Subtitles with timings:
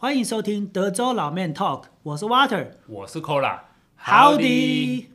[0.00, 3.62] 欢迎收听德州老 Man Talk，我是 Water，我是 Cola，
[3.96, 5.10] 好的。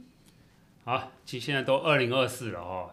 [0.83, 2.89] 好，其实现在都二零二四了哦，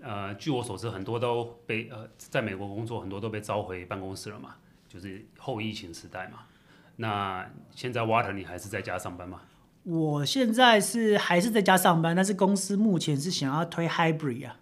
[0.00, 4.54] 呃，据我所知，很多都被呃在美国工作，很多都被召回办公室了嘛，
[4.88, 6.44] 就是后疫情时代嘛。
[6.96, 9.42] 那现在 Water 你还是在家上班吗？
[9.82, 14.56] 我现在是还是在家上班，但是公司目前是想要推 Hybrid 啊。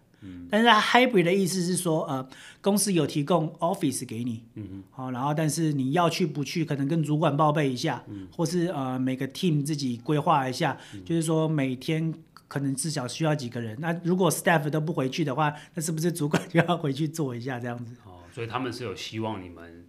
[0.51, 2.29] 但是 hybrid 的意思是说，呃，
[2.61, 12.13] 公司有提供 office 给你，嗯好，然后但是你要去不去，可能跟主管报备一下，嗯，或是呃每个 team 自己规划一下，嗯，就是说每天
[12.49, 17.95] 可能至少需要几个人，那如果 staff 都不回去的话，那是不是主管就要回去做一下这样子？
[18.05, 19.85] 哦，所以他们是有希望你们。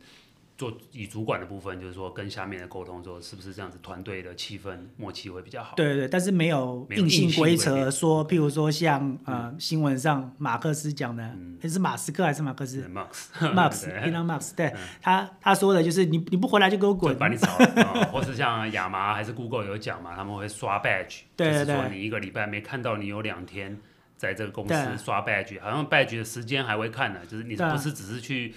[0.56, 5.76] 做以主管的部分，就是说跟下面的沟通说，是不是这样子团队的气氛默契会比较好？
[5.76, 12.88] 对对对，但是没有硬性规则说，譬如说像呃、嗯、新闻上马克思讲的，嗯、是马斯克还是马克思？
[12.88, 14.72] 马斯马斯，Elon Musk，对，
[15.02, 18.10] 他他说的就是你你不回来就给我滚，把你炒了、哦。
[18.12, 23.80] 或是像亚麻还是 Google 有讲嘛，他们会刷 badge，对对对，就是说你一个礼拜没看到你有两天
[24.16, 28.54] 在这个公司刷 badge，好像 badge 的时间还会看呢，就是你不是只是去。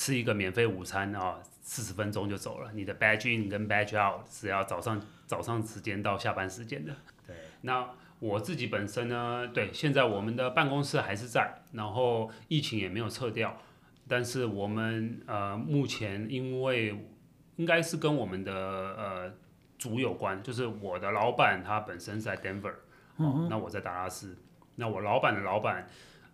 [0.00, 2.72] 吃一个免费午餐啊，四十分钟就走了。
[2.72, 6.96] 你的 badge in 跟 badge out 是要早上早上时间到下班时间的。
[7.26, 7.86] 对，那
[8.20, 13.54] 我自己本身呢，对，现在我们的办公室还是在，然后疫情也没有撤掉，
[14.08, 17.04] 但是我们呃目前因为
[17.56, 19.34] 应该是跟我们的呃
[19.78, 22.76] 组有关，就是我的老板他本身在 Denver，
[23.16, 24.38] 哦，那我在达拉斯，
[24.76, 25.86] 那我老板的老板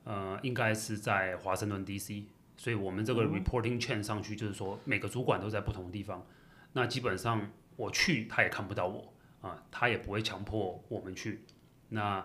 [0.05, 2.23] 呃应该是在华盛顿 DC。
[2.57, 6.25] 所以，我们这个 reporting chain 上去，就是说每个主管都在不同的地方。
[6.73, 11.45] 那基本上我去，他也看不到我啊，他也不会强迫我们去。
[11.89, 12.25] 那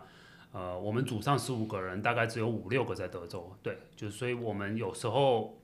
[0.52, 3.56] 呃，我们组上十五个人，大概只有五六个在德州。
[3.62, 5.60] 对，就所以我们有时候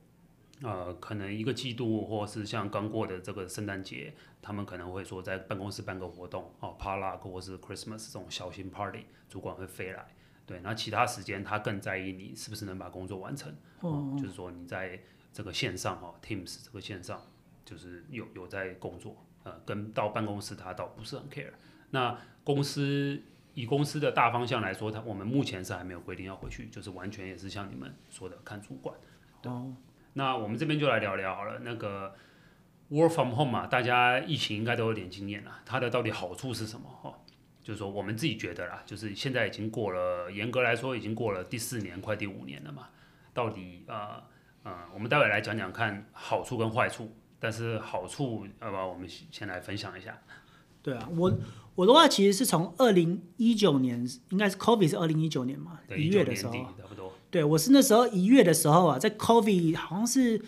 [0.61, 10.14] 呃，可能一个季度，或是像刚过的这个圣诞节，他们可能会说在办公室办个活动哦，potluck 或是 Christmas 这种小型 party，主管会飞来。
[10.45, 13.51] 对，那其他时间他更在意你是不是能把工作完成，
[13.81, 14.99] 哦嗯、就是说你在
[15.33, 17.19] 这个线上哈、哦、Teams 这个线上，
[17.65, 21.51] 就是有有在工作，呃，跟到办公室他倒不是很 care。
[21.89, 23.19] 那公司
[23.53, 28.95] 以公司的大方向来说，他我们目前是还没有规定要回去，就是完全也是像你们说的看主管。
[29.41, 29.75] 对，哦、
[30.13, 32.13] 那我们这边就来聊聊好了，那个
[32.91, 37.17] Work from Home 嘛，大家疫情应该都有点经验了，它的到底好处是什么哈？
[37.65, 42.89] 就是说，我们自己觉得啦，就是现在已经过了，严格来说已经过了第四年，快第五年了嘛。
[43.33, 44.21] 到底呃
[44.61, 47.11] 呃，我们待会来讲讲看好处跟坏处。
[47.39, 50.15] 但是好处，要不要我们先来分享一下？
[50.83, 51.39] 对啊，我
[51.73, 57.13] 我的话其实是从二零一九年，应该是 COVID 是二零一九年嘛，一月的时候，差不多。
[57.31, 60.39] 对，我是那时候一月的时候啊，在 COVID 好像是，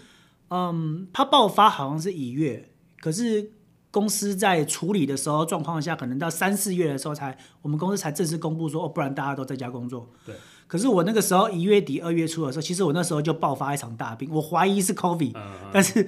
[0.51, 3.56] 嗯，它爆发好像是一月，可是。
[3.97, 10.07] 公司在处理的时候状况下，可能到三四月的时候才，我们公司才正式公布说，哦，不然大家都在家工作。
[10.23, 10.35] 对。
[10.67, 15.33] 可是我那个时候一月底二月初的时候，其实我那时候就爆发一场大病，我怀疑是 COVID，
[15.73, 16.05] 但是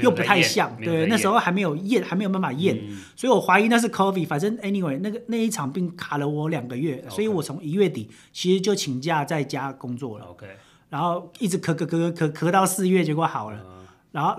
[0.00, 4.26] 又不太像，对，那时候还没有验，还没有办法验，嗯，所以我怀疑那是 COVID。
[4.26, 10.26] 反正 anyway，那个那一场病卡了我两个月，所以我从一月底其实就请假在家工作了。
[10.26, 10.46] OK。
[10.90, 14.36] 然后一直咳咳咳咳咳到四月，结果好了，嗯，然后。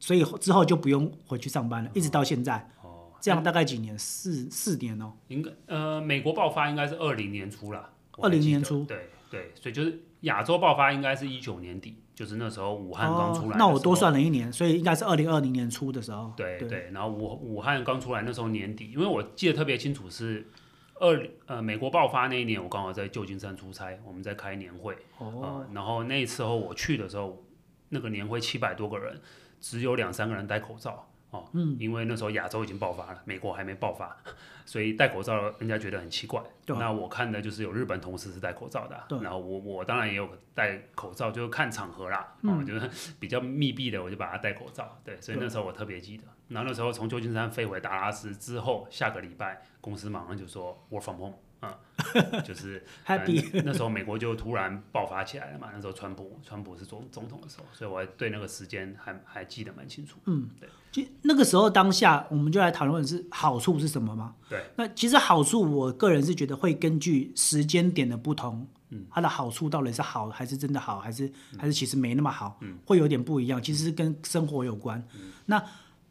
[0.00, 2.70] 所以之后就不用回去上班了，一直到现在。
[2.82, 3.98] 哦，这样大概几年？
[3.98, 5.12] 四四年哦。
[5.28, 7.90] 应该呃，美国爆发应该是二零年初了。
[8.18, 8.84] 二零年初。
[8.84, 13.54] 对对，所以就是亚洲爆发应该是一九年底，就是那时候武汉刚出来，哦。
[13.58, 16.32] 那我多算了一年，所以应该是二零二零年初的时候。
[16.36, 20.48] 对对，然后武武汉刚出来那时候年底，因为我记得特别清楚是
[20.94, 24.96] 二呃美国爆发那一年，我刚好在旧金山出差，我们在开年会。
[25.18, 25.66] 哦，呃。
[25.74, 27.44] 然后那时候我去的时候，
[27.90, 29.20] 那个年会七百多个人。
[29.60, 34.16] 只有两三个人戴口罩哦，嗯，因为那时候亚洲已经爆发了，美国还没爆发，
[34.64, 36.42] 所以戴口罩人家觉得很奇怪。
[36.66, 44.98] 那我看的就是有日本同事是戴口罩的，对，然后我我当然也有戴口罩，就是看场合啦，嗯，哦，就是比较密闭的，我就把它戴口罩。
[45.04, 46.24] 对，所以那时候我特别记得。
[46.48, 51.38] 然后那时候从旧金山飞回达拉斯之后，下个礼拜公司马上就说 work from home。
[51.60, 53.62] 嗯，就是 happy。
[53.64, 55.68] 那时候美国就突然爆发起来了嘛。
[55.74, 60.18] 那时候川普，川普是总总统的时候，所以我对那个时间还还记得蛮清楚。
[60.26, 60.68] 嗯，对。
[60.90, 64.34] 其实那个时候当下，我们就来讨论的是好处是什么吗？
[64.48, 64.64] 对。
[64.76, 73.60] 那其实好处，我个人是觉得会根据时间点的不同，嗯，它的好处到底是好还是真的好，还是还是其实没那么好，嗯，会有点不一样。
[73.60, 75.04] 其实是跟生活有关。
[75.14, 75.32] 嗯。
[75.46, 75.62] 那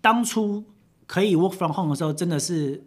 [0.02, 0.64] 当初
[1.08, 2.84] 可以 work from home 的时候，真的是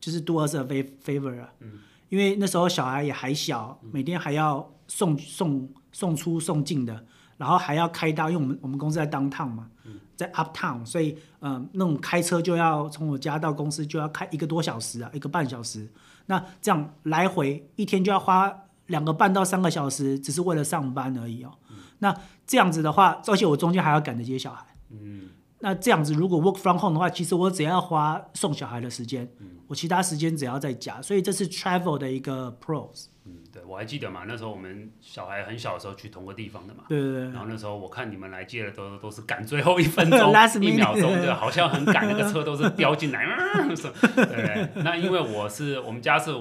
[0.00, 1.52] 就是 do us a favor 啊。
[1.60, 1.80] 嗯。
[2.08, 7.04] 因为那时候小孩也还小，每天还要送送送出送进的，
[7.36, 9.68] 然后还要开到，因为我们我们公司在 downtown 嘛，
[10.16, 15.88] 在 uptown，所以嗯、呃，那种开车就要从我家到公司就要开一个多小时啊，一个半小时。
[16.26, 18.52] 那这样来回一天就要花
[18.86, 21.52] 两个半到三个小时，只是为了上班而已哦。
[21.70, 22.14] 嗯、那
[22.46, 24.64] 这样子的话，而且我中间还要赶着接小孩。
[24.90, 25.28] 嗯。
[25.60, 33.06] 那这样子，如果 work from home 的话，其实我只要花送小孩的时间，嗯、我其他时间只要在家，所以这是 travel 的一个 pros。
[33.24, 36.84] 嗯，对，我还记得嘛，那时候我们小孩很小的时候去同个地方的嘛。
[36.88, 37.22] 对对对。
[37.24, 40.30] 然后那时候我看你们来接的都都是赶最后一分钟，
[40.62, 43.26] 一秒钟，对好像很赶，那个车都是飙进来。
[44.14, 46.32] 对，那因为我是我们家是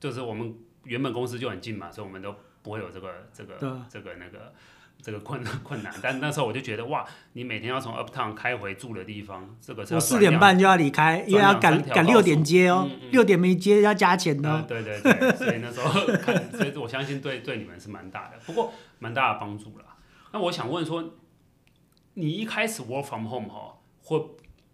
[0.00, 4.52] 就是我们原本公司就很近嘛，所以我们都不会有这个这个这个那个。
[5.04, 14.66] 这个困难 困难，但那时候我就觉得哇，你每天要从 Uptown 开回住的地方，这个我四点半就要离开，因为要赶赶六点接哦，六、嗯嗯、点没接要加钱哦、嗯。
[14.66, 19.84] 对对对，所以那时候 看，所以我相信对对你们是蛮大的，不过蛮大的帮助了。
[20.32, 21.16] 那我想问说，
[22.14, 24.18] 你一开始 Work from Home 哈，会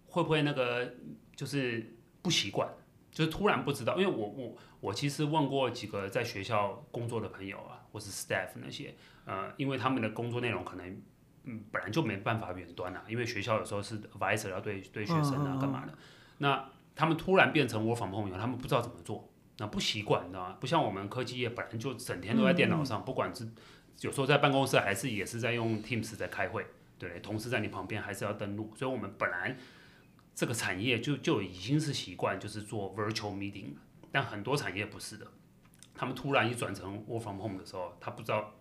[0.06, 0.94] 会不会那个
[1.34, 2.68] 就是不习惯，
[3.10, 3.96] 就是突然不知道？
[3.98, 8.94] 因为我我我其实问过几个在学校工作的朋友啊，或是 staff 那些。
[9.30, 11.02] 呃，因为他们的工作内容可能，
[11.44, 15.94] 嗯，本来就没办法远端啊，因为学校有时候是 advisor 要对对学生啊干嘛的，
[16.38, 20.56] 那他们突然变成 work from home 以后，他们不知道怎么做，那不习惯，你知道吗？
[20.60, 23.48] 不像我们科技业本来就整天都在电脑上，不管是
[24.00, 26.66] 有时候在办公室还是也是在用 Teams 在开会，
[26.98, 29.56] 对，同事在你旁边还是要登录，所以我们本来
[30.34, 33.74] 这个产业就就已经是习惯就是做 virtual meeting，
[34.10, 35.26] 但很多产业不是的，
[35.94, 38.52] 他们突然一转成 work from home 的时候，他不知道。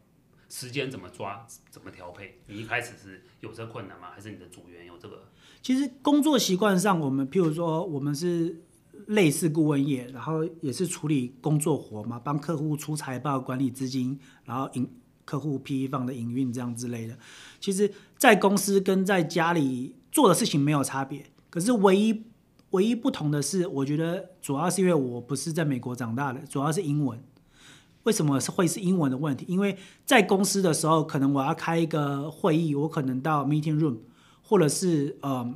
[0.49, 2.39] 时间怎么抓，怎么调配？
[2.47, 4.07] 你一开始是有这困难吗？
[4.13, 5.29] 还是你的组员有这个？
[5.61, 8.61] 其实工作习惯上，我们譬如说，我们是
[9.07, 14.89] 类似顾问业，然后也是处理工作活嘛，帮客户出财报、管理资金，然后营
[15.23, 17.17] 客户 PE Fund 的营运这样之类的。
[17.59, 22.23] 其实，在公司跟在家里做的事情没有差别，可是唯一
[22.71, 27.23] 唯一不同的是，我觉得主要是因为我不是在美国长大的，主要是英文。
[28.09, 29.45] 为什么是会是英文的问题？
[29.47, 33.97] 因为在公司的时候，可能我要开一个会议，我可能到 meeting room，
[34.41, 35.47] 或者是呃，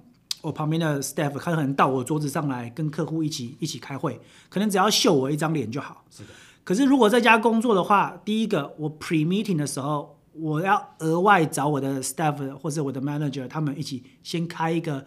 [0.43, 6.05] 我旁边的 staff 可能到我桌子上来跟客户一起一起开会，可能只要秀我一张脸就好。
[6.11, 6.29] 是的。
[6.63, 15.03] 可是如果在家工作的话，第一个我 pre meeting 的时候，我要额外找我的 staff 或者我的 manager，他们一起先开一个。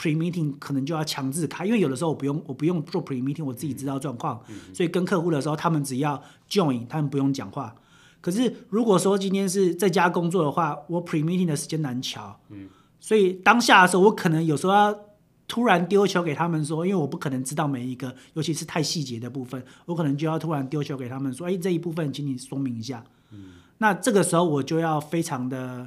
[0.00, 4.42] Pre meeting 可能就要强制开，因为有的时候我不用，我不用做 pre meeting，我自己知道状况，
[4.72, 7.74] 所以跟客户的时候，他们只要 join，他们不用讲话。
[8.22, 14.98] 可是如果说今天是在家工作的话，我 pre meeting 的时间难瞧，嗯、所以当下的时候，我可能有时候要
[15.46, 23.04] 突然丢球给他们说，因为我不可能知道每一个，尤其是太细节的部分，我可能就要突然丢球给他们说，哎，这一部分请你说明一下。
[23.32, 25.86] 嗯、那这个时候我就要非常的，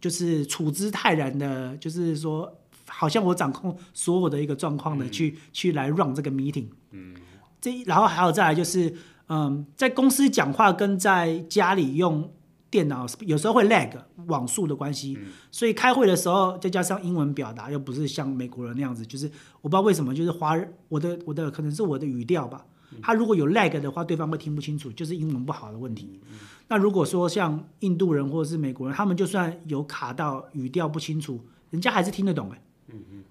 [0.00, 2.60] 就是处之泰然的，就是说。
[2.88, 7.14] 好像我掌控所有的一个状况的去、嗯、去来 run 这个 meeting，嗯，
[7.60, 8.94] 这然后还有再来就是，
[9.28, 12.32] 嗯，在公司讲话跟在家里用
[12.70, 13.90] 电脑有时候会 lag
[14.26, 19.26] 网速的关系，嗯、所以开会的时候再加上英文表达又不是像美国人那样子，就是
[19.60, 22.66] 我不知道为什么就是华人我的我的可能是我的语调吧，
[23.00, 26.20] 他如果有 lag 的话，对方会听不清楚，就是英文不好的问题。
[26.30, 26.38] 嗯、
[26.68, 32.60] 那如果说像印度人或者是美国人，他们就算有卡到语调不清楚，人家还是听得懂哎。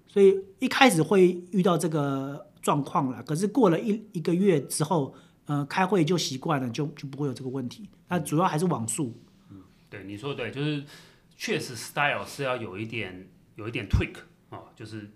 [0.06, 5.14] 所以一开始会遇到这个状况了，可是过了一一个月之后，
[5.46, 7.88] 呃，开会就习惯了，就就不会有这个问题。
[8.08, 9.20] 那主要还是网速。
[9.50, 10.84] 嗯，对，你说对，就是
[11.36, 14.16] 确实 style 是要有一点有一点 tweak
[14.50, 15.10] 啊，就是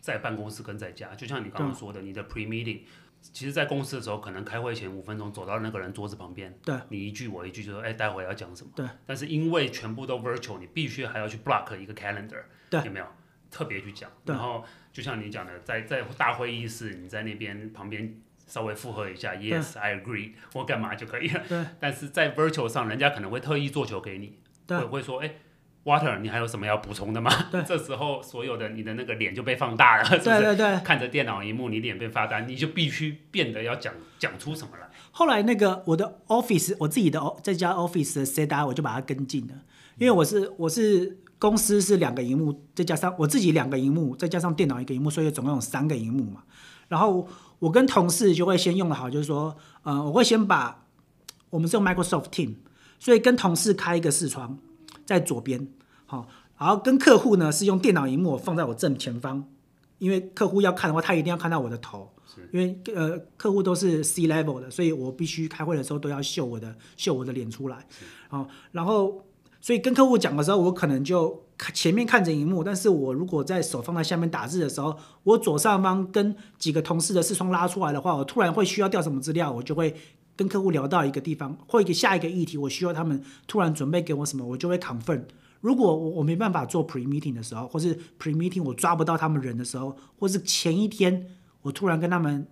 [0.00, 2.80] 在办公室跟在家，就像你刚刚说的，你的 pre meeting，
[3.20, 8.72] 其实在公司的时候，可能开会前五分钟走到那个人桌子旁边，对，你一句我一句就说，哎，待会要讲什么？
[8.76, 8.86] 对。
[9.06, 13.06] 但是因为全部都 virtual，你必须还要去 block 一个 calendar，对，有没有？
[13.54, 18.16] 特别去讲，然后就像你讲的，在在大会议室，你在那边旁边
[18.48, 21.40] 稍微附和一下，Yes, I agree，或干嘛就可以了。
[21.48, 25.36] 对但是在 virtual 上，人家可能会特意做球给你，对会会说，哎
[25.84, 27.30] ，Water，你还有什么要补充的吗？
[27.52, 30.40] 对 这时候所有的你的那个脸就被放大了， 是不是？
[30.40, 30.80] 对对对。
[30.80, 34.90] 看着电脑荧幕，你脸被发大，你就必须变得要讲讲出什么来。
[35.12, 39.54] 后来那个我的 Office，我自己的在家 Office 的 setup，我就把它跟进了，
[39.98, 41.20] 因为我是我是。
[41.44, 46.42] 公司是两个荧幕，再加上我自己两个荧幕，再加上电脑一个荧幕，所以总共有三个荧幕嘛。
[46.88, 50.86] 然后我跟同事就会先用的好，就是说，呃，我会先把
[51.50, 52.54] 我们是用 Microsoft Team，
[52.98, 54.58] 所以跟同事开一个视窗
[55.04, 55.68] 在左边，
[56.06, 59.44] 好，然后跟客户呢是用电脑荧幕放在我正前方，
[59.98, 62.10] 因为客户要看的话，他一定要看到我的头，
[62.52, 67.86] 因为呃客户都是 C level 的，所以我必须开会的时候都要秀我的秀我的脸出来，
[68.28, 69.22] 好，然后。
[69.64, 71.42] 所以跟客户讲的时候，我可能就
[71.72, 79.96] 前面看着荧幕，但是我如果在手放在下面打字的时候，我左上方跟几个同事的视窗拉出来的话，我突然会需要调什么资料，我就会
[80.36, 85.22] 跟客户聊到一个地方，或一个下一个议题，我需要他们突然准备给我什么，我就会 confirm。
[85.62, 91.26] 如果我我没办法做 pre meeting 的时候，或是 pre meeting 我抓不到他们人的时候，或是前一天
[91.62, 92.46] 我突然跟他们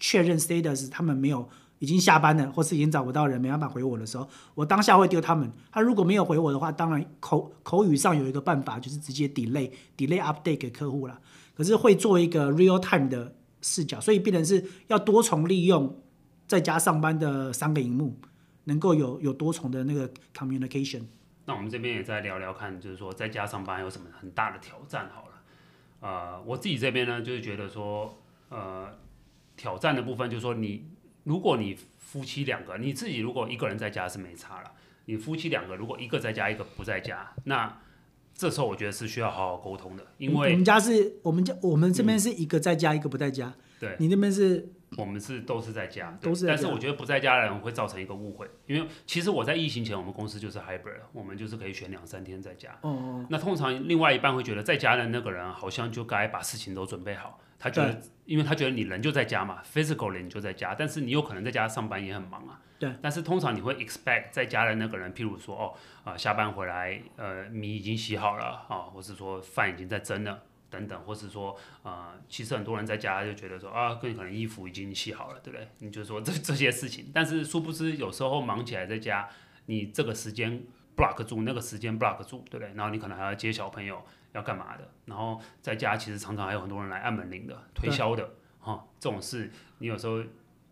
[0.00, 5.50] 确认 status，他们没有已经下班了，或是已经找不到人，没办法回我的时候，我当下会丢他们。
[5.70, 11.20] 他如果没有回我的话，当然口口语上有一个办法，就是直接 delay delay update 给客户了。
[11.54, 15.98] 可是会做一个 real time 的视角，所以变成是要多重利用
[16.46, 18.18] 在家上班的三个荧幕，
[18.64, 21.02] 能够有有多重的那个 communication。
[21.46, 25.08] 那我们这边也再聊聊看，就是说在家上班有什么很大的挑战？
[25.14, 25.30] 好了，
[26.00, 28.18] 呃，我自己这边呢，就是觉得说，
[28.48, 28.88] 呃，
[29.56, 30.90] 挑战的部分就是说，你
[31.26, 34.72] 如果你夫妻两个，你自己如果一个人在家是没差了，
[35.06, 37.80] 你夫妻两个如果一个在家，一个不在家，那
[38.32, 44.72] 这时候我觉得是需要好好沟通的，因为我们家是我们家我们这边是一个在家，嗯、一个不在家，对，你那边是。
[44.96, 52.70] 我们是都是在家，都是，但是我觉得不在家的人会造成一个误会，因为其实我在疫情前，我们公司就是 hybrid，我们就是可以选两三天在家。
[52.82, 53.26] 哦哦。
[53.28, 62.60] 那通常另外一半会觉得在家的那个人好像就该把事情都准备好，他觉得，因为他觉得你人就在家嘛，physically 你就在家，但是你有可能在家上班也很忙啊。
[62.78, 62.92] 对。
[63.00, 70.42] 但是通常你会 expect 在家的那个人，譬如说哦啊、呃、下班回来，呃米已经洗好了啊、哦，或是说饭已经在蒸了。
[70.68, 75.66] 等等，或是说，呃，其实很多人在家就觉得说，啊，更可能衣服已经洗好了，对不对？
[75.78, 79.28] 你就说这 这些事情，但是殊不知有时候忙起来在家，
[79.66, 80.60] 你这个时间
[80.96, 82.74] block 住，那个时间 block 住，对不对？
[82.74, 84.04] 然后你可能还要接小朋友，
[84.36, 84.88] 要干嘛的？
[85.06, 88.28] 然后在家其实常常还有很多人来按门铃的、推销的，
[88.60, 90.22] 哈，这种事你有时候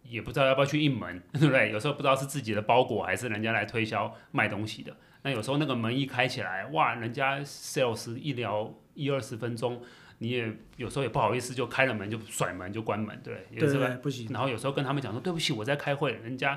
[0.02, 1.72] 也不知道要不要去应门， 对不对？
[1.72, 4.96] 有时候不知道是自己的包裹还是人家来推销卖东西的。
[5.22, 8.72] 那有时候那个门一开起来，哇，人家 sales 一聊。
[8.96, 9.82] 一二十分钟，
[10.18, 14.28] 你也有时候也不好意思，就开了门就甩门就关门，对，对，对，不行。
[14.32, 16.56] 然后有时候跟他们讲说对不起，我在开会，人家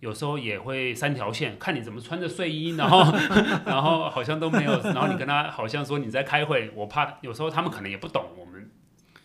[0.00, 3.00] 有时候也会三条线，看你怎么穿着睡衣，然后
[3.64, 8.70] 然后好像都没有，然后你跟他好像说你在开会，我怕有时候他们可能也不懂我们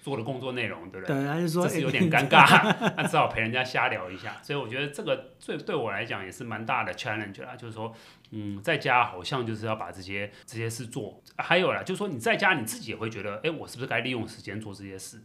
[0.03, 1.15] 做的工作内容，对不对？
[1.15, 4.37] 对，他就说这是有点尴尬， 那只好陪人家瞎聊一下。
[4.43, 7.93] 所以我觉得这个最对我来讲也是蛮大的 challenge 啦，就是说。
[8.31, 15.21] 嗯，在家好像就是要把这些这些事做，还有啦，就是说你在家你自己也会觉得，哎，我是不是该利用时间做这些事？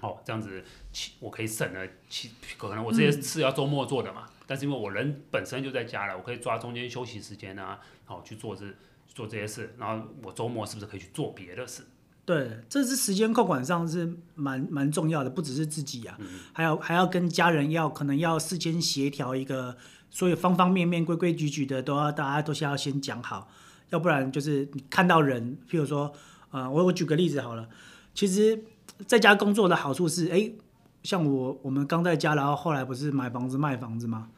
[0.00, 0.62] 哦，这样子，
[1.20, 8.66] 我可以省了，其可能我这些事要周末做的嘛，嗯、但是因为我人本身就在家了，我可以抓中间休息时间啊，好去做这
[9.08, 11.82] 做这些事，然后我周末是不是可以去做别的事？
[12.26, 19.74] 对，这是时间控管上是蛮蛮重要的，不只是自己啊，嗯、还要还要跟家人要可能要事先协调一个。
[20.14, 23.48] 所以方方面面、规规矩矩的都要，大家都是要先讲好，
[23.88, 26.12] 要不然就是你看到人，譬如说，
[26.50, 27.66] 呃，我我举个例子好了，
[28.12, 28.62] 其实
[29.06, 30.52] 在家工作的好处是，哎，
[31.02, 34.28] 像我我们刚在家，然后后来不是买房子卖房子吗？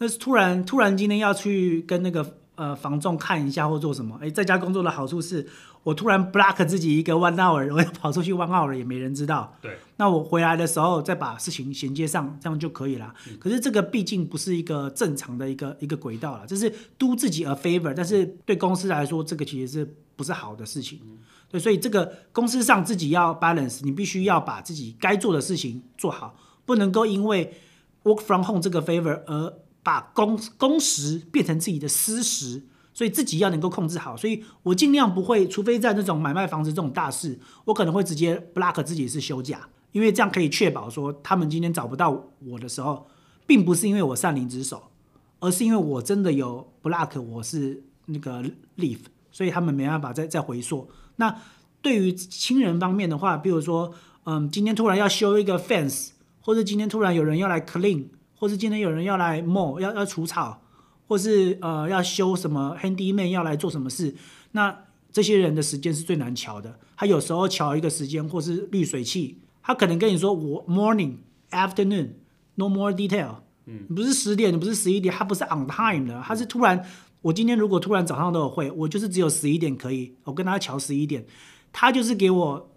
[0.00, 2.36] 那是突然突然今天要去跟那个。
[2.56, 4.18] 呃，房仲看一下或做什么？
[4.20, 5.46] 诶，在家工作的好处是，
[5.82, 9.56] 我突然 block 自己一个 one hour，我要跑出去 one hour 也没人知道。
[9.62, 9.78] 对。
[9.96, 13.14] 那我回来的时候再把事情衔接上，这样就可以了。
[13.30, 13.38] 嗯。
[13.38, 21.00] 可是这个毕竟不是一个正常的一个一个轨道了，这是 do 自己 a favor，但是对公司来说，这个其实是不是好的事情？
[21.04, 21.16] 嗯。
[21.50, 27.54] 对，所以这个公司上自己要 balance，你必须要把自己该做的事情做好，不能够因为
[28.02, 29.54] work from home 这个 favor 而。
[29.82, 34.16] 把公公时变成自己的私时，所以自己要能够控制好。
[34.16, 42.10] 所以我尽量不会，除非在那种买卖房子这种大事，我可能会直接 block 自己是休假，因为这样可以确保说他们今天找不到
[42.40, 43.06] 我的时候，
[43.46, 44.90] 并不是因为我擅离职守，
[45.38, 48.42] 而是因为我真的有 block 我是那个
[48.76, 50.90] leave，所以他们没办法再再回溯。
[51.16, 51.34] 那
[51.80, 53.94] 对于亲人方面的话，比如说，
[54.24, 56.10] 嗯，今天突然要修一个 fence，
[56.42, 58.04] 或者今天突然有人要来 clean。
[58.40, 60.62] 或是今天有人要来 mow 要要除草，
[61.06, 64.16] 或是呃要修什么 handyman 要来做什么事，
[64.52, 64.74] 那
[65.12, 66.78] 这些人的时间是最难瞧的。
[66.96, 71.16] 他有时候瞧一个时间，或是滤水器，他可能跟你说我 morning
[71.50, 72.12] afternoon
[72.54, 73.34] no more detail，
[73.66, 76.82] 嗯，不是十点，不是十一点，他不是 on time 的，他是突然，
[77.20, 81.26] 我今天如果突然早上都有会，我就是只有十一点可以，我跟他瞧十一点，
[81.70, 82.69] 他就是给我。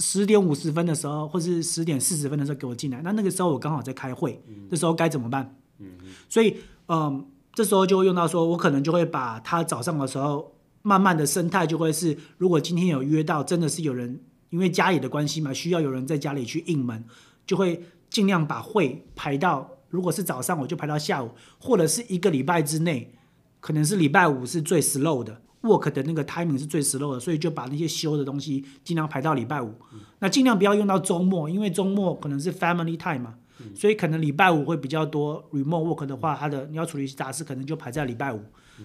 [0.00, 5.54] 十点五十分的时候，或是十点四十分的时候给我进来，那那个时候我刚好在开会，嗯、这时候该怎么办？
[5.78, 6.56] 嗯嗯、所以，
[6.88, 10.52] 嗯，这时候就会用到说，我可能就会把他早上的时候，
[10.82, 17.04] 慢慢的生态就会是，如果今天有约到，真的是有人因为家里的关系嘛，需要有人在家里去应门，
[17.46, 23.14] 就会尽量把会排到，如果是早上我就排到下午，或者是一个礼拜之内，
[23.60, 25.42] 可能是礼拜五是最 slow 的。
[25.62, 29.74] Work 的那个 timing 是最 slow 的，所以就把那些修的东西尽量排到礼拜五。
[30.18, 33.34] 那尽量不要用到周末，因为周末可能是 family time 嘛，
[33.74, 38.42] 所以可能礼拜五会比较多 remote work 的话，它的你要处理杂事可能就排在礼拜五。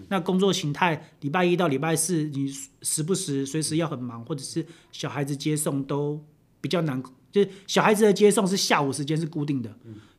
[0.10, 2.52] 那工作形态，礼拜一到礼拜四，你
[2.82, 6.22] 时不时随时要很忙，或者是小孩子接送都
[6.60, 7.02] 比较难。
[7.32, 9.70] 就是小孩子的接送是下午时间是固定的，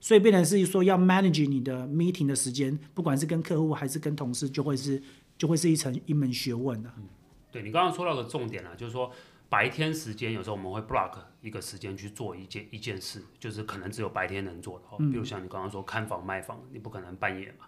[0.01, 5.03] 所以变成是说要 manage 你的 meeting 的时间，不管是跟客户还是跟同事，就会是
[5.38, 6.90] 就会是一层一门学问的。
[6.97, 7.09] 嗯，
[7.50, 9.11] 对你刚刚说到的重点啊，就是说
[9.49, 17.66] 白天时间有时候我们会 block 一个时间去做一件一件事，就是可能只有白天能做的，哦，比如像你刚刚说看房卖房，你不可能半夜嘛。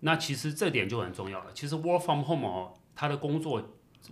[0.00, 1.52] 那其实这点就很重要了。
[1.52, 3.62] 其实 work from home 哦，他的工作，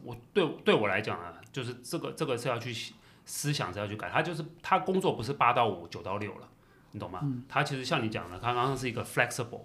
[0.04, 2.92] 我对对我来讲啊，就是这个这个是要去
[3.24, 4.08] 思想是要去改。
[4.08, 6.48] 他就是他工作不是八到五九到六了，
[6.92, 7.20] 你懂吗？
[7.24, 9.62] 嗯、他其实像你讲的，他刚刚是一个 flexible，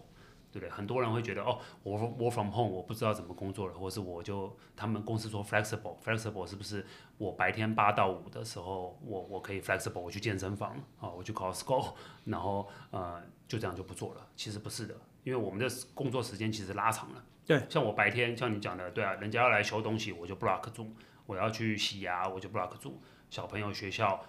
[0.56, 0.70] 对不对？
[0.70, 6.86] 很多人会觉得哦，我 work from home，我不知道怎么工作了，或是我就他们公司说 flexible，flexible 是不是
[7.18, 11.94] 我白天八到五的时候，我我可以 flexible，我去健身房啊，我去 Costco，
[12.24, 14.26] 然后呃就这样就不做了？
[14.38, 14.96] 其实不是的。
[15.26, 20.86] 因为我们的工作时间其实拉长了，对，像我白天像你讲的，对啊，人家要来修东西，我就 block 住；
[21.26, 22.92] 我要去洗牙，我就 block 住；
[23.30, 24.24] 小朋友学校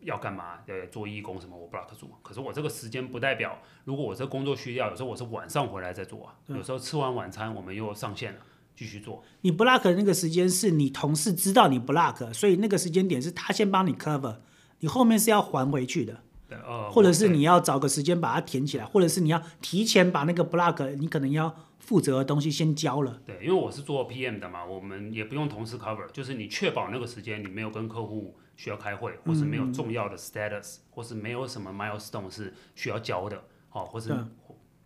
[0.00, 2.10] 要干嘛，对，做义工什么，我 block 住。
[2.22, 8.40] 可是我这个时间不代表，如果我这工作需要，有时候我是晚上回来再做啊，有时候吃完晚餐我们又上线了，
[8.76, 9.22] 继续做。
[9.40, 14.36] 你 block 的那个时间是你同事知道你 block，所以那个时间点是他先帮你 cover，
[14.80, 16.22] 你后面是要还回去的。
[16.48, 16.56] 对
[16.90, 23.20] 或者是你要找个时间把它填起来，或者是你要提前把那个 block，你可能要负责的东西先交了。
[23.26, 34.14] 对，因为我是做 PM 的嘛，我们也不用同事 cover，就是你确保那个时间你没有跟客户需要开会，或是没有重要的 status，、嗯、或是没有什么 milestone 是需要交的，哦，或是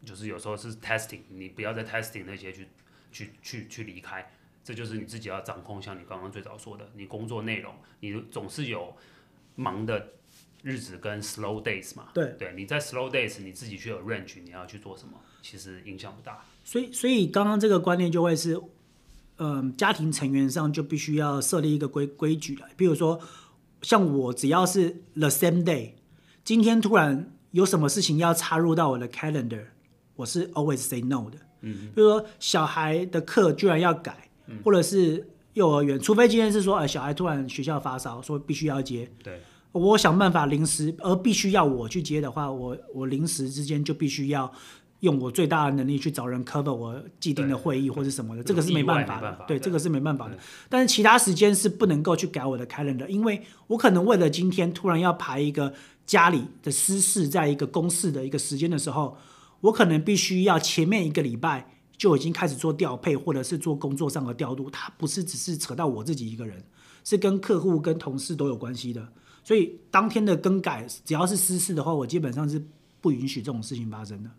[0.04, 2.68] 就是有时候是 testing，你不要在 testing 那些去
[3.10, 4.30] 去去去离开，
[4.62, 5.82] 这就是你自己要掌控。
[5.82, 8.96] 像你刚刚最早说的，你工作内容，你总是有
[9.56, 10.12] 忙的。
[10.64, 16.44] 日子跟 slow days 嘛，对，对，你在 slow days 你自己去 arrange 你要去做什么，其实影响不大。
[16.62, 18.54] 所以，所以刚刚这个观念就会是，
[19.38, 22.70] 嗯、呃，家庭成员上就必须要设立一个规规矩来。
[22.76, 23.20] 比如说，
[23.82, 25.92] 像我只要是 the same day，
[26.44, 29.64] 今天突然有什么事情要插入到我的 calendar，
[30.16, 31.38] 我是 always say no 的。
[31.60, 39.10] 嗯，比如说小孩的课居然要改，嗯、或者是幼儿园，除非今天是说，呃，小孩突然学校发烧，说必须要接。
[39.22, 39.40] 对。
[39.72, 44.52] 我想办法临时，而必须要我去接的话，我我临时之间就必须要
[45.02, 49.44] 用我最大的能力去找人 cover 我既定的会议或者什么的，这个是没办法的。
[49.48, 50.38] 对，这个是没办法的。
[50.68, 55.74] 但是其他时间是不能够去改我的 calendar，因为我可能为了今天突然要排一个
[56.06, 59.16] 家里的私事，在一个公事的一个时间的时候，
[59.60, 64.70] 我可能必须要前面一个礼拜就已经开始做调配，或者是做工作上的调度。
[64.70, 66.62] 它不是只是扯到我自己一个人，
[67.02, 69.08] 是跟客户跟同事都有关系的。
[69.42, 72.64] 所以当天的更改，只要是私事的话，我基本上是
[73.00, 74.30] 不允许这种事情发生的。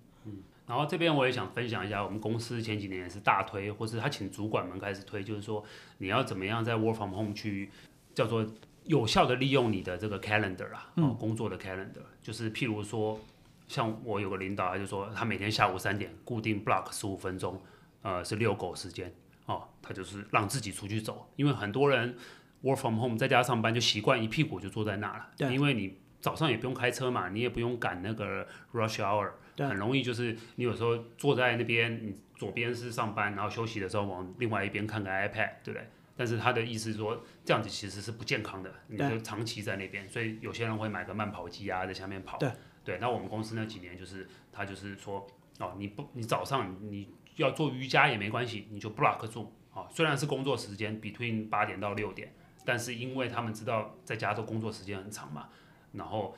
[0.66, 5.64] 嗯，然后这边我也想分享一下，我们公司前几年也是大推，或是他请主管们开始推，就是说
[5.98, 7.70] 你要怎么样在 work from home 去
[8.14, 8.46] 叫做
[8.86, 13.20] 有效的利用你的这个 calendar 啊，哦，工作的 calendar，就是譬如说，
[13.68, 17.62] 像我有个领导，他就说他每天下午三点固定 block 十五分钟，
[18.02, 19.14] 呃，是遛狗时间，
[19.46, 22.16] 哦，他就是让自己出去走，因为很多人。
[22.64, 35.88] Work from home，在家上班就习惯一屁股就坐在那了，对，因为你早上也不用开车嘛，你也不用赶那个 rush hour，很容易就是你有时候坐在那边，你左边是上班，然后休息的时候往另外一边看个 iPad，对不对？
[36.16, 42.52] 但是他的意思是说，这样子其实是不健康的，你就长期在那边，所以有些人会买个慢跑机啊，在下面跑，对，
[42.84, 42.98] 对。
[43.00, 45.26] 那我们公司那几年就是，他就是说，
[45.60, 52.34] 哦，你不，你早上你要做瑜伽也没关系，你就 block 住，啊，虽然是工作时间 between 八点到六点。
[52.66, 55.50] 但是因为他们知道在家都工作时间很长嘛，
[55.92, 56.34] 然后，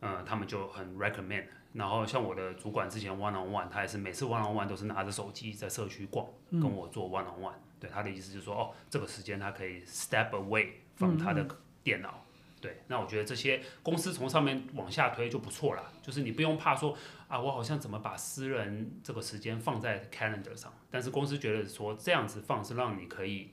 [0.00, 1.44] 呃，他们就很 recommend。
[1.72, 7.54] 然后像我的主管之前 one on one，他也是每次 one on one 都是拿着手机在社区逛，跟我做 one on one。
[7.78, 11.46] 对，他的意思就是说，哦，这个时间他可以 step away from 他的
[11.82, 12.24] 电脑。
[12.60, 16.96] 对，那我觉得这些公司从上面往下推就不错了，就是你不用怕说
[17.28, 20.72] 啊，我好像怎么把私人这个时间放在 calendar 上。
[20.90, 23.50] 但是公司觉得说这样子放是让你可以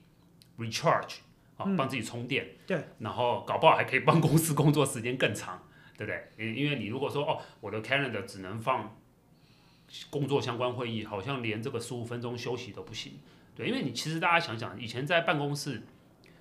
[0.57, 1.17] recharge。
[1.57, 5.59] 啊，帮自己充电，嗯，对，然后搞不好还可以帮公司工作时间更长，
[5.97, 6.29] 对不对？
[6.37, 8.95] 因因为你如果说哦，我的 calendar 只能放
[10.09, 13.13] 工作相关会议，好像连这个十五分钟休息都不行，
[13.55, 15.81] 对，因为你其实大家想想，以前在办公室，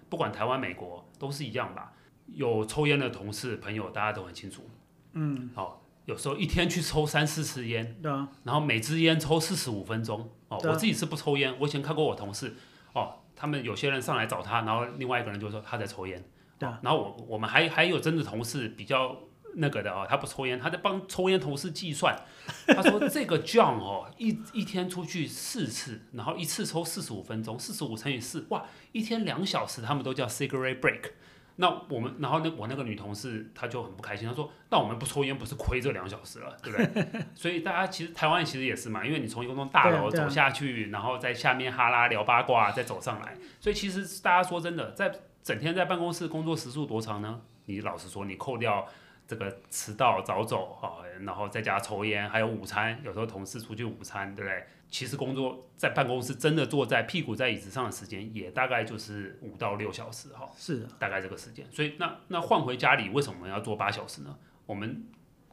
[0.09, 1.93] 不管台湾、美国都是一样吧，
[2.27, 4.69] 有抽烟的同事朋友，大家都很清楚，
[5.15, 12.55] 嗯，好，有时候一天去抽三四次烟，对啊，然后每支烟抽四十五分钟，哦，我自己是不抽烟，我以前看过我同事，
[12.93, 13.21] 哦。
[13.39, 16.25] 他们有些人上来找他，然后另外一个人就说他在抽烟。
[16.59, 16.67] 对。
[16.81, 19.15] 然后我我们还还有真的同事比较
[19.57, 22.17] 那个的哦，他不抽烟，他在帮抽烟同事计算。
[22.69, 31.11] 他说这个 John 哦，一一天出去四次，然后一次抽四十五分钟，四十五乘以四，哇，一天两小时，他们都叫 cigarette break。
[31.59, 45.11] 那我们，然后那我那个女同事她就很不开心，她说：“那我们不抽烟不是亏这两小时了，对不对？” 所以大家其实台湾其实也是嘛，因为你从一栋大楼走下去，然后在下面哈拉聊八卦，再走上来，所以其实大家说真的，在
[45.43, 47.41] 整天在办公室工作时数多长呢？
[47.65, 48.87] 你老实说，你扣掉
[49.27, 54.67] 这个迟到早走哈，然后在家抽烟，还有午餐，有时候同事出去午餐，对不对？
[54.89, 61.67] 其实工作在办公室真的坐在屁股在椅子上的时间也大概就是五到六小时哈，是的，大概这个时间。
[61.73, 64.39] 所以那那换回家里为什么要坐八小时呢？
[64.65, 65.05] 我们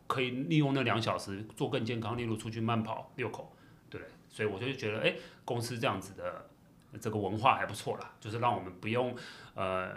[0.06, 3.52] 可以利用那两小时做更健康，例如出去慢跑、遛狗，
[3.90, 4.00] 对。
[4.30, 6.50] 所以我就觉得，哎，公司这样子的
[7.00, 9.16] 这个文化还不错啦，就是让我们不用
[9.56, 9.96] 呃，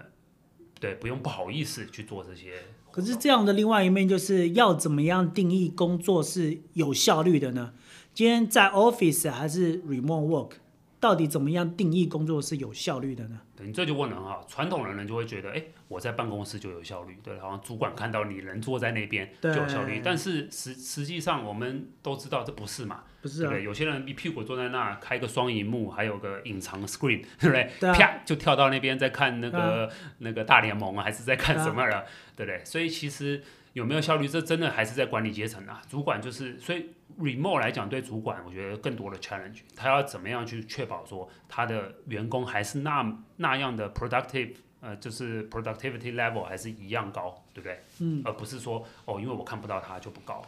[0.81, 2.63] 对，不用不好意思去做这些。
[2.97, 7.75] 可是这样的另外一面就是要怎么样定义工作是有效率的呢？
[8.15, 10.53] 今天在 office 还是 remote work，
[10.99, 13.41] 到底怎么样定义工作是有效率的呢？
[13.57, 20.03] 对，你这就问了哈，传统的人就会觉得，哎，我在办公室就有效率，对，好像主管看到你人坐在那边就有效率。
[20.05, 27.71] 但是实实际上我们都知道这不是嘛，不是啊，对，有些人一屁股坐在那，开个双萤幕，还有个隐藏 screen，对不对？
[27.81, 32.05] 对啊，啪就跳到那边在看那个、啊、那个大联盟啊，还是在看什么了，啊、
[32.37, 32.63] 对不对？
[32.65, 33.43] 所以其实
[33.73, 36.91] 有没有效率，这真的还是在管理阶层啊，主管就是所以。
[37.19, 47.81] Remote 来讲，对主管我觉得更多的 challenge，他要怎么样去确保说他的员工还是那那样的 productive，呃，就是 productivity level 还是一样高，对不对？
[48.01, 50.43] 嗯，而不是说哦，因为我看不到他就不高。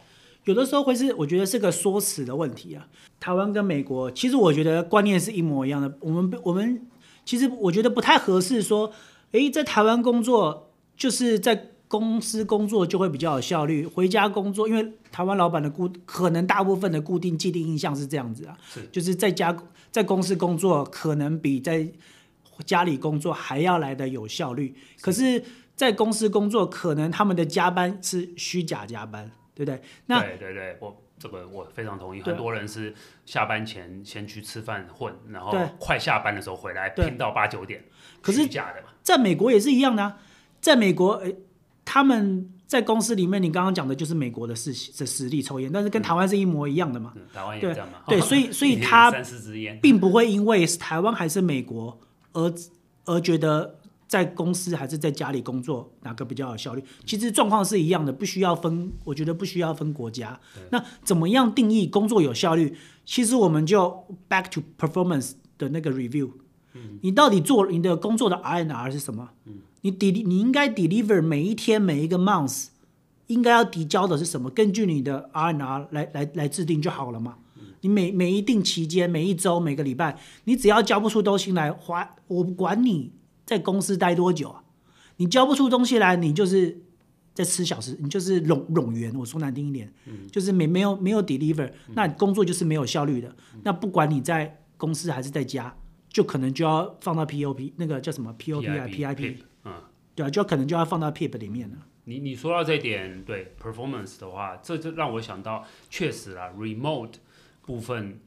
[0.45, 2.87] 有的时候会是我觉得是个说辞的问题啊。
[3.19, 5.97] 台湾跟美国其实我觉得观念是一模一样的。
[6.01, 6.87] 我们我们
[7.25, 8.91] 其实我觉得不太合适说，
[9.31, 11.71] 诶，在台湾工作就是在。
[11.89, 18.87] 公司工作就会比较有效率，回家工作，因为台湾老板的固可能大部分的固定既定印象是这样子啊，是。
[18.91, 19.57] 就是在家
[19.91, 21.91] 在公司工作可能比在
[22.63, 25.03] 家里工作还要来的有效率，是。
[25.03, 25.43] 可是，
[25.75, 29.81] 在公司工作可能他们的加班是虚假加班，对不对？
[30.05, 32.93] 那对对对，我这个我非常同意，很多人是
[33.25, 37.83] 下班前先去吃饭混，然后快下班的时候回来拼到八九点，
[38.21, 40.19] 可是假的嘛，在美国也是一样的啊，
[40.61, 41.35] 在美国诶。
[41.91, 47.11] 他们在公司里面，你刚刚讲的就是美国的事情，的实力抽烟，但是跟台湾是一模一样的嘛？
[47.15, 47.97] 嗯、台湾也这样嘛？
[48.07, 49.11] 对，所以 所以他
[49.81, 51.99] 并不会因为是台湾还是美国
[52.33, 52.53] 而
[53.05, 56.83] 而觉得在公司还是在家里工作哪个比较有效率。
[57.07, 60.39] 其实状况是一样的，不需要分，我觉得不需要分国家。
[60.69, 62.77] 那怎么样定义工作有效率？
[63.03, 66.29] 其实我们就 back to performance 的那个 review，
[66.75, 69.31] 嗯，你到底做你的工作的 R n R 是什么？
[69.45, 72.67] 嗯你 del 你应该 deliver 每一天每一个 month
[73.27, 74.49] 应该要递交的是什么？
[74.49, 77.37] 根据你的 RNR 来来来制定就好了嘛。
[77.81, 83.13] 你每每一定期间、每一周、每个礼拜，你只要交不出东西来，花我不管你
[83.45, 84.63] 在公司待多久啊，
[85.15, 86.81] 你交不出东西来，你就是
[87.33, 89.15] 在吃小时，你就是冗冗员。
[89.15, 89.93] 我说难听一点，
[90.29, 93.33] 就是没没有没有 deliver，那工作就是没有效率的。
[93.63, 95.73] 那不管你在公司还是在家，
[96.09, 99.37] 就可能就要放到 POP 那个叫什么 POP 啊 PIP。
[100.19, 101.77] 对啊，就可能就要放到 PIP 里面了。
[102.03, 107.13] 你你说到这点，对 performance 的话，这就让我想到，确实啦，remote
[107.61, 108.19] 部分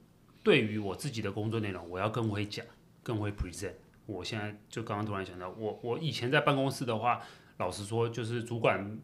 [0.42, 2.64] 对于我自己的工作内容，我要更会讲，
[3.02, 3.74] 更会 present。
[4.06, 7.20] 我现在就刚刚突然想到，我我以前在办公室的话，
[7.58, 8.98] 老实说，就是主管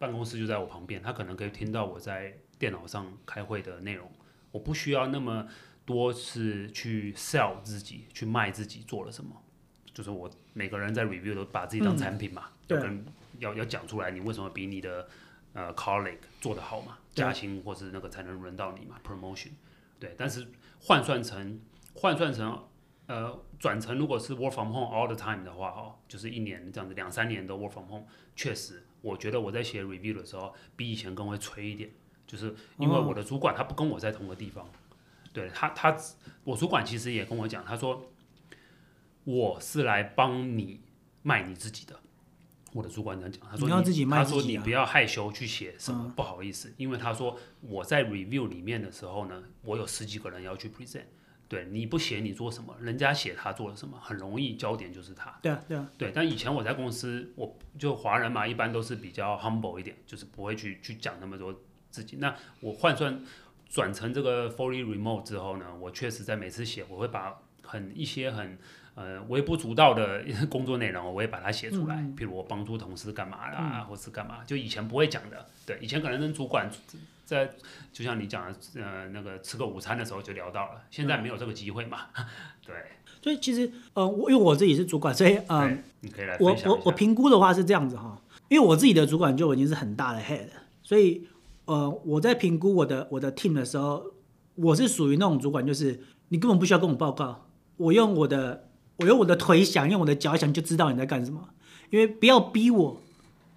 [0.00, 4.10] 办公室就在我旁边，他可能可以听到我在电脑上开会的内容，
[4.50, 5.46] 我不需要那么
[5.84, 9.30] 多次去 sell 自己，去卖自己做了什么。
[9.94, 13.04] 就是我每个人在 review 都把自己当产品嘛，嗯、要跟
[13.38, 15.08] 要要讲出来，你为什么比你的
[15.54, 19.50] 呃 colleague 做得好嘛，加薪或是那个才能轮到你嘛，promotion，
[19.98, 20.14] 对。
[20.18, 20.46] 但是
[20.80, 21.60] 换算成
[21.94, 22.68] 换算成
[23.06, 31.90] 呃转成如果是 work from home all the time 的话哦，就是一年这样子两三年的 work from home，确实我觉得我在写 review 的时候比以前更会催一点，
[32.26, 34.68] 就是因为我的主管他不跟我在同个地方，哦、
[35.32, 35.96] 对他他
[36.44, 38.08] 我主管其实也跟我讲，他说。
[39.24, 40.80] 我是来帮你
[41.22, 41.96] 卖你自己的，
[42.72, 51.04] 我的主管这样讲，他说你，你他说你不要害羞去写什么，不好意思，嗯、因为他说我在 review 里面的时候呢，我有十几个人要去 present，
[51.48, 55.38] 对，你不写你做什么，人家写他做了什么，很容易焦点就是他。
[55.40, 56.10] 对啊，对啊，对。
[56.12, 62.16] 但以前我在公司，我就华人嘛，一般都是比较 humble 一点，就是不会去去讲那么多自己。
[62.16, 63.22] 那我换算
[63.68, 68.58] 转成这个 fully remote 之后呢，我确实在每次写，我会把很一些很。
[68.94, 71.96] 呃微不足道的 工作内容，我会把它写出来。
[71.96, 75.46] 嗯、譬如我帮助同事干嘛啦，嗯、或是干嘛，就以前不会讲的。
[75.66, 76.70] 对，以前可能跟主管
[77.24, 77.50] 在，
[77.92, 80.82] 就像你讲的，呃，那个吃个午餐的时候就聊到了。
[80.90, 81.98] 现在没有这个机会嘛？
[82.18, 82.24] 嗯、
[82.66, 82.74] 对。
[83.22, 90.48] 所以其实，呃，我因为我自己是主管，所以，嗯、呃，你可以来我我我评估的话是这样子哈，因为我自己的主管就已经是很大的 head，
[90.82, 91.28] 所以，
[91.66, 94.04] 呃，我在评估我的我的 team 的时候，
[94.56, 101.48] 我是属于那种主管，就是你根本不需要跟我报告，我用我的我用我的腿想，用我的脚想就知道你在干什么，
[101.90, 103.00] 因为不要逼我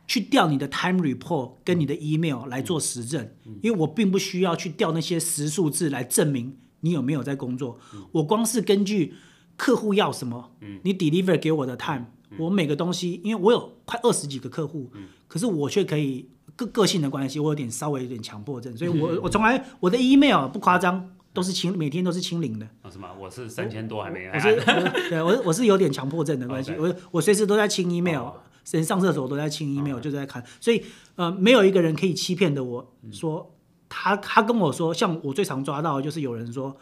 [0.07, 3.29] 去调你的 time report 跟你的 email 来做实证，
[3.61, 7.79] 因为我并不需要去调那些实数字来证明你有没有在工作，
[8.11, 9.13] 我光是根据。
[9.57, 10.51] 客户要什么？
[10.83, 14.91] 你 deliver 给我的 time，我每个东西，因为我有快二十几个客户，
[15.29, 22.67] 可是我却可以个个性的关系，我有点稍微有点强迫症，所以我我从来我的 email 不夸张，都是清每天都是清零的。
[22.91, 23.09] 是吗？
[23.19, 24.27] 我是三千多还没。
[24.27, 28.29] 我是对我我是有点强迫症的关系， 我我随时都在清 email，
[28.71, 30.83] 连上厕所都在清 email，就在看，所以
[31.15, 33.53] 呃没有一个人可以欺骗的我说
[33.87, 36.75] 他他跟我说，像我最常抓到的就是有人说。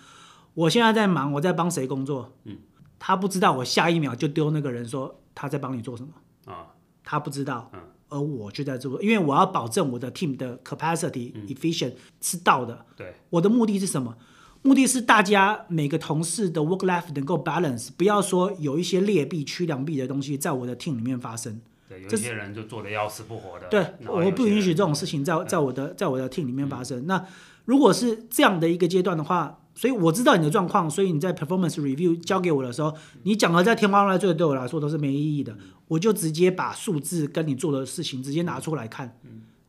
[0.55, 2.31] 我现在在忙，我在帮谁工作？
[2.43, 2.55] 嗯，
[2.99, 6.09] 他不知道，我下一秒就丢那个人说他在帮你做什么
[6.45, 6.67] 啊？
[7.03, 12.85] 他不知道，嗯，而我就在做，因为我要保证我的 team 的 capacity、嗯、efficient 是到的。
[12.95, 14.15] 对，我的目的是什么？
[14.63, 21.61] 目的是大家每个同事的 work life 能够 balance，不要说有一些劣币驱良币的东西在我的 team 里面发生。
[21.87, 23.67] 对，有些人就做的要死不活的。
[23.67, 26.99] 对，我不允许这种事情在在我的在我的 team 里面发生。
[27.01, 27.25] 嗯、那
[27.65, 29.59] 如果是这样的一个阶段的话。
[29.75, 35.57] 所以我知道你的状况，所以你在 performance review 交给我的时候，你讲的在天花乱坠，对我来说都是没意义的。
[35.87, 39.17] 我就直接把数字跟你做的事情直接拿出来看，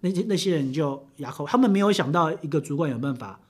[0.00, 3.40] 那些那些人就哑口，他们没有想到一个主管有办法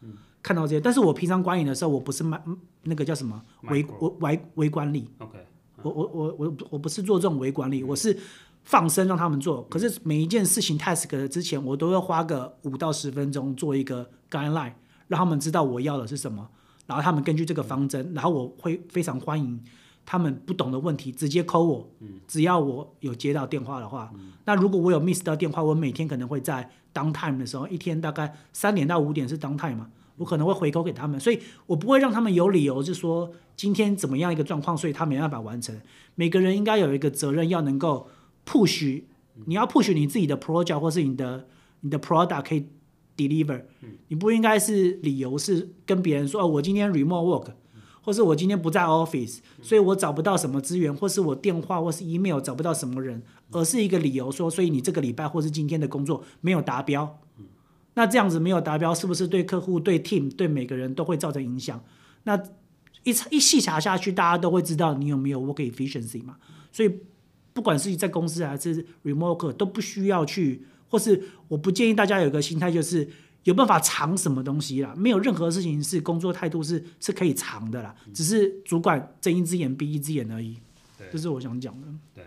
[0.45, 0.81] 看到这些。
[0.81, 2.41] 但是我平常观影的时候，我不是卖
[2.85, 3.85] 那个叫什么微
[4.21, 5.39] 微微管理，OK，
[5.83, 8.17] 我我我我我不是做这种微管理，我是
[8.63, 9.65] 放生让他们做。
[9.65, 14.75] 可是每一件事情 task 之前，我都要花个五到十分钟做一个 guideline。
[15.07, 16.49] 让他们知道我要的是什么，
[16.87, 19.63] 然后他们根据这个方针，然后我会非常欢迎
[20.07, 21.87] 他们不懂的问题直接 call 我，
[22.27, 24.11] 只要我有接到电话的话，
[24.47, 35.81] 那如果我有 miss 到电话，我每天可能会在 downtime 的时候，一天大概三点到五点是 downtime 嘛，我可能会回扣给他们，所以我不会让他们有理由是说今天怎么样一个状况，所以他没办法完成。
[36.15, 38.09] 每个人应该有一个责任，要能够
[38.47, 39.03] push，
[39.47, 41.47] 你要 push 你自己的 project 或是你的
[41.81, 42.67] 你的 product 可以。
[43.17, 43.63] deliver，
[44.09, 47.53] 你不应该是理由是跟别人说哦，我今天 remote work，
[48.03, 53.23] 或是我今天不在 office，所以我找不到什么资源，或是我电话或是 email 找不到什么人，
[53.53, 57.21] 而是一个理由说，所以你这个礼拜或是今天的工作没有达标。
[57.95, 61.83] 那这样子没有达标，是不是对客户、对 team、对每个人都会造成影响？
[62.25, 62.37] 那
[63.05, 66.37] 一一细查下去，大家都会知道你有没有 work efficiency 嘛？
[66.73, 67.01] 所以
[67.53, 70.65] 不管是在公司还是 remote work，都不需要去。
[70.89, 73.09] 或是我不建议大家有一个心态，就是
[73.43, 74.95] 有办法藏什么东西啦。
[74.97, 80.57] 没有任何事情是工作态度是是可以藏的啦，只是主管睁一只眼闭一只眼而已。
[80.97, 81.89] 对，这是我想讲的。
[82.15, 82.25] 对，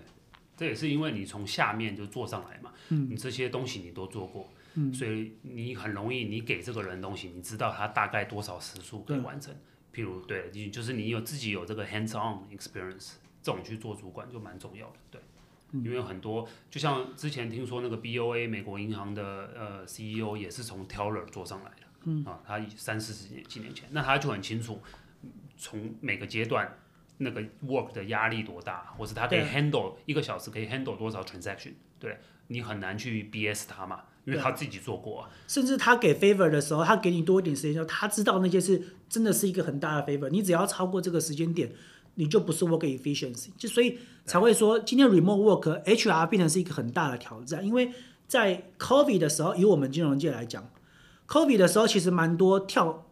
[0.57, 9.53] 这也是因为你从下面就做上来嘛，嗯，你这些东西你都做过，嗯，所以你很容易，你给这个人东西，你知道他大概多少时数可以完成。
[9.93, 15.21] 譬如，对，你就是你有自己有这个 hands-on experience，这种去做主管就蛮重要的，对。
[15.73, 22.23] 因为很多，就像之前听说那个 BOA 美国银行的呃 CEO 也是从 Teller 做上来的，嗯。
[22.23, 24.81] 啊，他三四十年几年前，那他就很清楚，
[25.57, 26.77] 从每个阶段
[27.17, 35.29] 那个 work 的压力多大，或是他可以 handle 一个小时可以 handle 多少 transaction，对，你很难去 BS 他嘛，因为他自己做过啊。
[35.47, 41.71] 甚至他给 favor 的时候，他给你多一点时间，就他知道那些事真的是一个很大的 favor，你只要超过这个时间点。
[42.19, 47.91] 你就不是 work efficiency，就所以才会说今天 remote work HR 变成是一个很大的挑战，因为
[48.27, 50.67] 在 COVID 的时候，以我们金融界来讲
[51.27, 53.05] ，COVID 的时候其实蛮多跳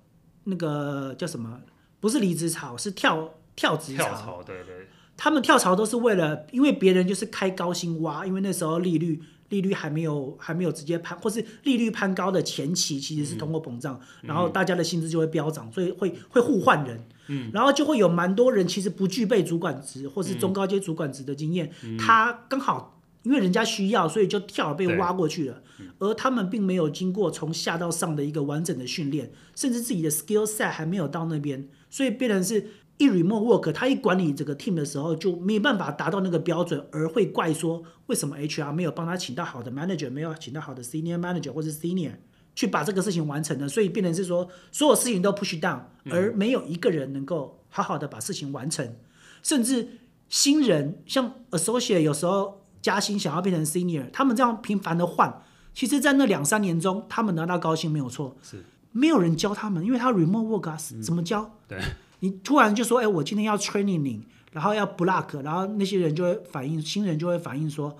[0.45, 1.61] 那个叫什么，
[1.99, 4.05] 不是离职潮，是跳跳职潮。
[4.05, 4.87] 跳槽，对对。
[5.15, 9.21] 他们跳槽都是为了，因为别人就是开高薪挖，因为那时候利率。
[9.55, 32.67] 利率还没有还没有直接攀，或是利率攀高的前期其实是通货膨胀，嗯、然后大家的薪资就会飙涨，所以会会互换人，嗯、然后就会有蛮多人其实不具备主管职或是中高阶主管职的经验，嗯、他刚好因为人家需要，所以就跳被挖过去了，嗯、而他们并没有经过从下到上的一个完整的训练，甚至自己的 skill set 还没有到那边，所以变成是。
[32.97, 42.13] 一 remote work，他一管理这个 team 的时候就没有办法达到那个标准，而会怪说为什么 HR 没有帮他请到好的 manager，没有请到好的 senior manager 或者 senior
[42.55, 48.95] 去把这个事情完成的，所以变成是说所有事情都 push down，而没有一个人能够好好的把事情完成。
[49.43, 49.87] 甚至
[50.29, 55.41] 新人像 associate 有时候加薪想要变成 senior，他们这样频繁的换，
[55.73, 58.63] 其实，在那两三年中，他们拿到高薪没有错，是。
[58.93, 61.51] 没有人教他们，因为他 remote work 啊，怎么教？
[61.67, 61.77] 对，
[62.25, 67.95] 你突然就说，哎，我今天要 training 你，然后要 block，然后那些人就会反应，新人就会反应说，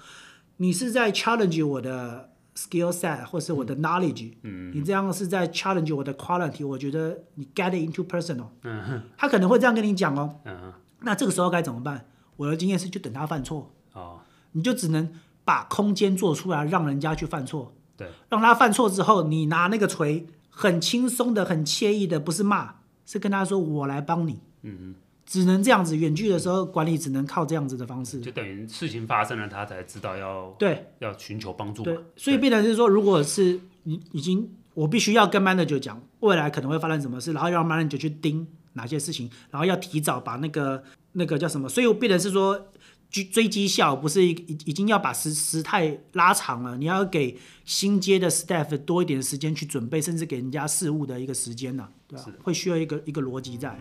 [0.58, 2.32] 你是在 challenge 我的。
[2.58, 12.06] skill set 或是我的 knowledge，嗯，你这样是在 challenge 我的 quality，我觉得你 get it into personal，嗯哼，他可能会这样跟你讲哦，嗯，那这个时候该怎么办？
[12.38, 14.22] 我的经验是就等他犯错，哦，
[14.54, 15.12] 你就只能
[15.44, 24.96] 把空间做出来，让人家去犯错，对，让他犯错之后，你拿那个锤，很轻松的、很惬意的，不是骂，是跟他说我来帮你，嗯嗯。
[25.28, 31.82] 只能这样子，远距的时候管理只能靠这样子的方式，就等于事情发生了，他才知道要对要寻求帮助。
[31.82, 42.68] 对，所以变成是说，如果是你已经，我必须要跟 manager 讲未来可能会发生什么事，然后让 manager 去盯哪些事情，然后要提早把那个那个叫什么，所以我变成是说
[43.10, 44.32] 追追绩效，不是已
[44.66, 52.26] 已经要把时时态拉长了，你要给新接的 staff 多一点时间去准备，甚至给人家事务的一个时间呢，对吧？
[52.44, 53.80] 会需要一个一个逻辑在。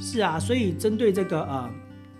[0.00, 1.70] 是啊，所以针对这个呃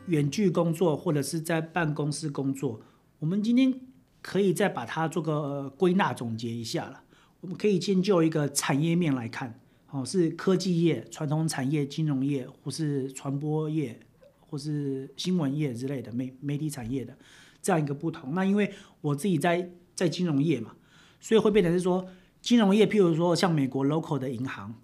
[0.07, 2.81] 远距工作或者是在办公室工作，
[3.19, 3.75] 我们今天
[4.23, 7.03] 可以再把它做个、呃、归纳总结一下了。
[7.41, 9.59] 我们可以先就一个产业面来看，
[9.91, 13.99] 哦，是科技业、传统产业、金融业，或是传播业，
[14.39, 17.17] 或是新闻业之类的媒媒体产业的
[17.61, 18.35] 这样一个不同。
[18.35, 20.75] 那因为我自己在在金融业嘛，
[21.21, 22.07] 所以会变成是说
[22.41, 24.75] 金融业，譬如说像美国 local 的银行，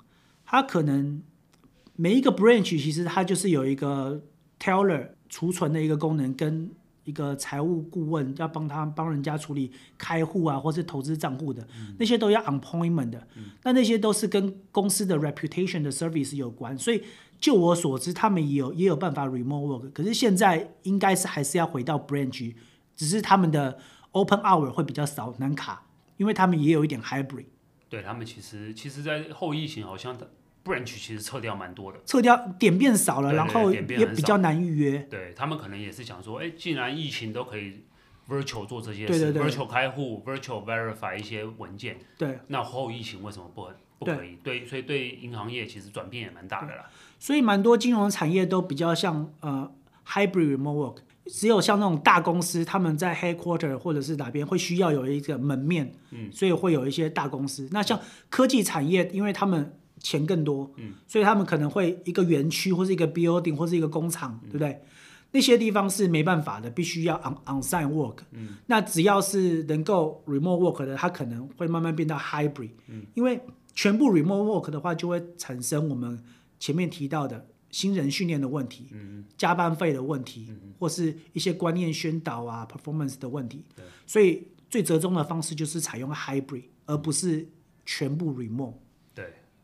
[0.45, 1.23] 它可能。
[1.99, 4.23] 每一个 branch 其实它就是有一个
[4.61, 6.71] teller 储存的一个功能，跟
[7.07, 11.67] 一个财务顾问要帮他帮人家处理开户啊，或是投资账户的，
[11.99, 13.27] 那些都要 appointment 的。
[13.63, 17.03] 那那些都是跟公司的 reputation 的 service 有关，所以
[17.41, 19.93] 就我所知，他们也有也有办法 remote work。
[19.93, 22.55] 可是现在应该是还是要回到 branch，
[22.95, 23.79] 只是他们的
[24.11, 27.47] open hour 会比较少，难卡，因为他们也有一点 hybrid。
[27.89, 30.29] 对他们其实其实，在后疫情好像的。
[30.67, 34.99] Branch 其实撤掉蛮多的，撤掉点变少了，对对对，然后也比较难预约。
[35.09, 37.85] 对，他们可能也是想说，哎，既然疫情都可以
[38.29, 44.37] virtual 做这些事，对，virtual 开户，virtual verify 一些文件，对，那后疫情为什么不不可以？
[44.43, 46.91] 对，对，所以对银行业其实转变也蛮大的啦。
[47.19, 49.73] 所以蛮多金融产业都比较像呃
[50.07, 57.69] hybrid remote work，只有像那种大公司，他们在 headquarter 或者是哪边会需要有一个门面，嗯，所以会有一些大公司。
[57.71, 57.99] 那像
[58.29, 64.81] 科技产业，因为他们钱更多，嗯，所以他们可能会一个园区或是一个 building 或是一个工厂，对不对？
[65.33, 68.19] 那些地方是没办法的，必须要 on onsite work。
[68.31, 72.71] 嗯，那只要是能够 remote work 的，它可能会慢慢变到 hybrid。
[72.87, 73.41] 嗯，因为
[73.75, 76.23] 全部 remote work 的话，就会产生我们
[76.59, 83.65] 前面提到的新人训练的问题，嗯，加班费的问题，或是一些观念宣导啊 performance 的问题。
[83.75, 87.47] 对，所以最折中的方式就是采用 hybrid，而不是
[87.85, 88.75] 全部 remote。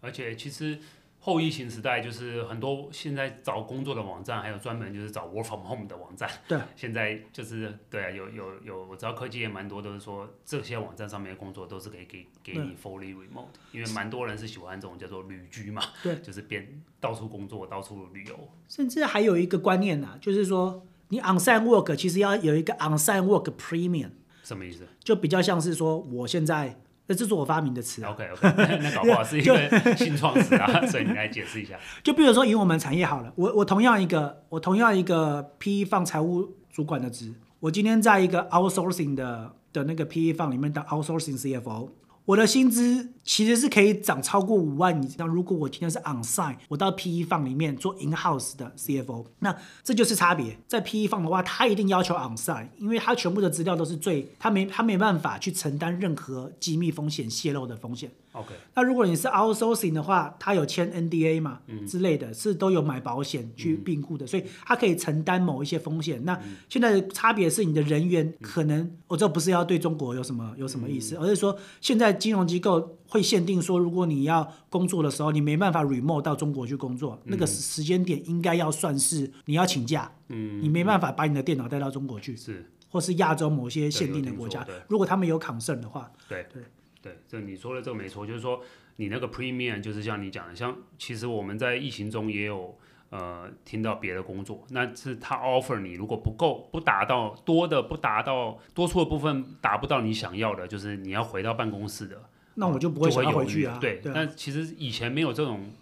[0.02, 0.78] 而且其实
[1.20, 6.28] 后疫情时代，就是很多现在找工作的网站，还有专门就是找 work from home 的网站。
[6.48, 15.80] 对， 现在就是对啊，有有有，我知道科技也蛮多，都是说这些网站上面的工作都是可以给给你 fully remote，因为蛮多人是喜欢这种叫做旅居嘛。
[16.02, 18.36] 对， 就是边到处工作，到处旅游。
[18.68, 24.10] 甚至还有一个观念呢，就是说你 onsite work 其实要有一个 onsite work premium。
[24.42, 24.88] 什么意思？
[24.98, 26.80] 就比较像是说我现在。
[27.06, 28.10] 那这是我发明的词啊。
[28.10, 31.78] OK OK，那搞不好是一个新创词啊， 所以你来解释一下。
[32.02, 41.90] 就比如说以我们产业好了，我我同样一个我同样一个 PE Fund 财务主管的职，我今天在一个 outsourcing 的的那个 PE Fund 里面当 outsourcing CFO。
[42.24, 45.26] 我的薪资其实是可以涨超过五万以上。
[45.26, 50.56] 如果我今天是 onsite，我到 PE 放里面做 in house 的 CFO，那这就是差别。
[50.68, 58.10] 在 PE 放的话，他一定要求 onsite，因为他全部的资料都是最，他没他没办法去承担任何机密风险泄露的风险。
[58.32, 66.24] OK，那如果你是 outsourcing 的话，他有签 NDA 嘛，嗯、之类的，是都有买保险去并购的，嗯、所以他可以承担某一些风险。
[66.24, 86.46] 那现在的差别是，你的人员可能，我、这不是要对中国有什么有什么意思，嗯、而是说现在金融机构会限定说，如果你要工作的时候，你没办法 remote 到中国去工作，嗯、那个时间点应该要算是你要请假，嗯，你没办法把你的电脑带到中国去，是，或是亚洲某些限定的国家，如果他们有 concern 的话，对。
[86.50, 86.62] 对。
[87.02, 88.62] 对，这你说的这个没错，就是说
[88.96, 92.78] 你那个 premium 就是像你讲的，像其实我们在疫情中也有
[93.10, 102.22] 呃听到别的工作，那是他 offer 你如果不够不达到多的不达到多出的部分达不到你想要的，就是你要回到办公室的，
[102.54, 103.78] 那我就不会想要回去啊。
[103.80, 105.72] 对，但其实以前没有这种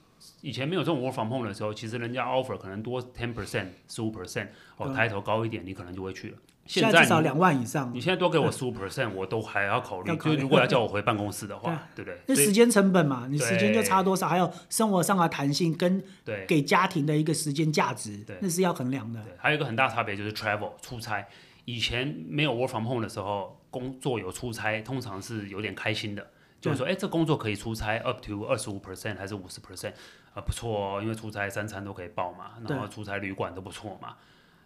[0.41, 6.39] 以前没有这种 work from home 的时候，其实人家 offer 可能多 ten percent、十五 percent，哦，抬头高一点，你可能就会去了。
[6.67, 7.91] 现在至少两万以上。
[7.93, 10.17] 你现在多给我十五 percent，我都还要考虑。
[10.17, 12.21] 就如果要叫我回办公室的话，对不对？
[12.27, 19.21] 那时间成本嘛，你时间就差多少，还有生活上的弹性跟对给家庭的一个时间价值，那是要衡量的。
[19.37, 21.27] 还有一个很大差别就是 travel 出差。
[21.65, 26.25] 以前没有 work from home 的时候，工作有出差，通常是有点开心的，
[26.61, 29.93] 就是说，哎，这工作可以出差 up to 二十五 percent 还是五十 percent
[30.35, 34.17] 啊，不错哦，因为出差三餐都可以报嘛，然后出差旅馆都不错嘛。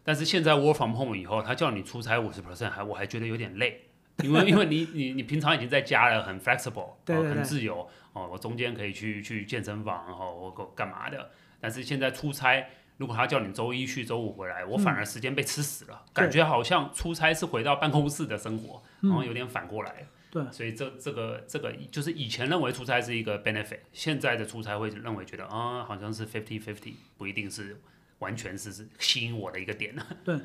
[0.02, 3.88] 但是现在 work from home 以后，他叫你出差五十 percent，还我还觉得有点累，
[4.22, 11.30] 因为 因为你你你平常已经在家了，很 flexible，对对对，很自由哦，我中间可以去去健身房，然后我干嘛的。
[11.60, 12.66] 但是现在出差，
[12.98, 20.06] 如果他叫你周一去，周五回来，我反而时间被吃死了，嗯、感觉好像出差是回到办公室的生活，然后有点反过来。
[20.34, 27.80] 对、嗯，所以这这个这个就是以前认为出差是一个 benefit，现在的出差会认为觉得啊、嗯，好像是 fifty fifty，不一定是
[28.18, 30.04] 完全是是吸引我的一个点呢。
[30.22, 30.38] 对。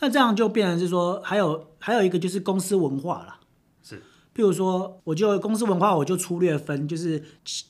[0.00, 3.40] 那这样就变成是说，还有还有一个就是公司文化了。
[3.82, 3.96] 是，
[4.32, 7.20] 譬如说，我就公司文化，我就粗略分，就是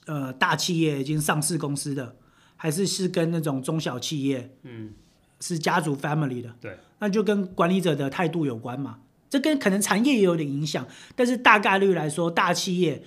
[0.05, 2.17] 呃大企业已经上市公司的，
[2.57, 4.93] 还是是跟那种中小企业，嗯，
[5.41, 6.55] 是家族 family 的。
[6.61, 8.99] 对，那就跟管理者的态度有关嘛。
[9.31, 13.03] 这跟可能产业也有点影响，但是大概率来说，大企业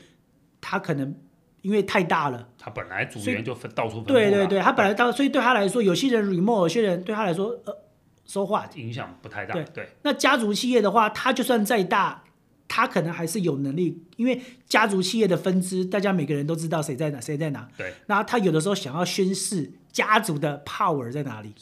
[0.59, 1.15] 它可能
[1.61, 4.05] 因为太大了，它本来组员就分到处分。
[4.05, 7.77] 对对对，它本来到，所以对他来说，有些人 remote，有些人对他来说，呃。
[8.23, 9.89] 说话影响不太大，对对。
[10.03, 12.23] 那家族企业的话，它就算再大，
[12.65, 17.67] 他可能还是有能力，因为家族企业的分支，大家每个人都知道谁在哪，谁在哪。
[17.75, 17.93] 对。
[18.05, 21.53] 那他有的时候想要宣示家族的 power 在哪里，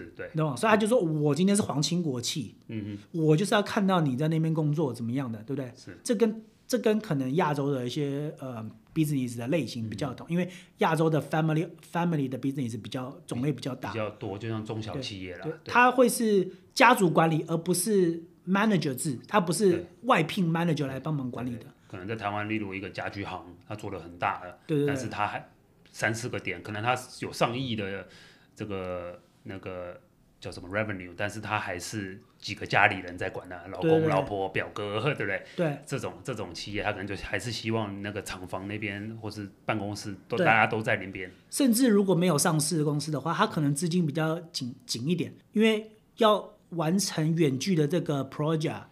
[0.00, 0.56] 是对，懂吗？
[0.56, 5.72] 所以他就说我今天是皇亲国戚，嗯嗯，我就是要看到你在那边工作怎么样的，对不对？
[5.76, 5.98] 是。
[6.02, 8.64] 这跟这跟可能亚洲的一些呃。
[8.94, 15.60] business 的类型比较同，嗯、因为亚洲的 family family 的 business 比较种类比较大，比较多，就像中小企业了。
[15.64, 21.66] 它会是家族管理，而不是 manager 制，它不是外聘 manager 来帮忙管理的。
[21.88, 25.44] 可能在台湾，例如一个家具行，它做的很大的，对对对，但是它还
[25.90, 28.06] 三四个点，可能它有上亿的
[28.54, 30.00] 这个那个。
[30.40, 31.10] 叫什么 revenue？
[31.16, 35.42] 但是他还是几个家里人在管呢、啊，老公、对对对老婆、表哥， 对不对？
[35.56, 41.32] 对，这种这种企业，他可能就还是希望那个厂房那边或是办公室都大家都在那边。
[41.48, 48.82] 甚至如果没有上市的公司的话，他可能资金比较紧紧一点，因为要完成远距的这个 project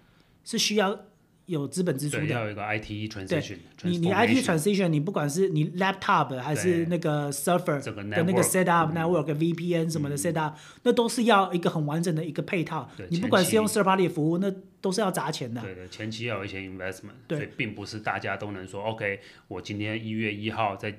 [0.45, 0.99] 是需要。
[1.53, 3.59] 有资本支出的，要有一个 IT transition。
[3.83, 12.91] 你你 IT transition，你不管是你 laptop 还是那个 server 的那个 set up network、VPN 什么的 set up，那都是要一个很完整的一个配套。
[13.11, 14.51] 你不管是用 third party 服务，那
[14.81, 15.61] 都是要砸钱的。
[15.61, 17.13] 对对，前期要有一些 investment。
[17.29, 20.99] 对，所以并不是大家都能说 OK，我今天一月一号在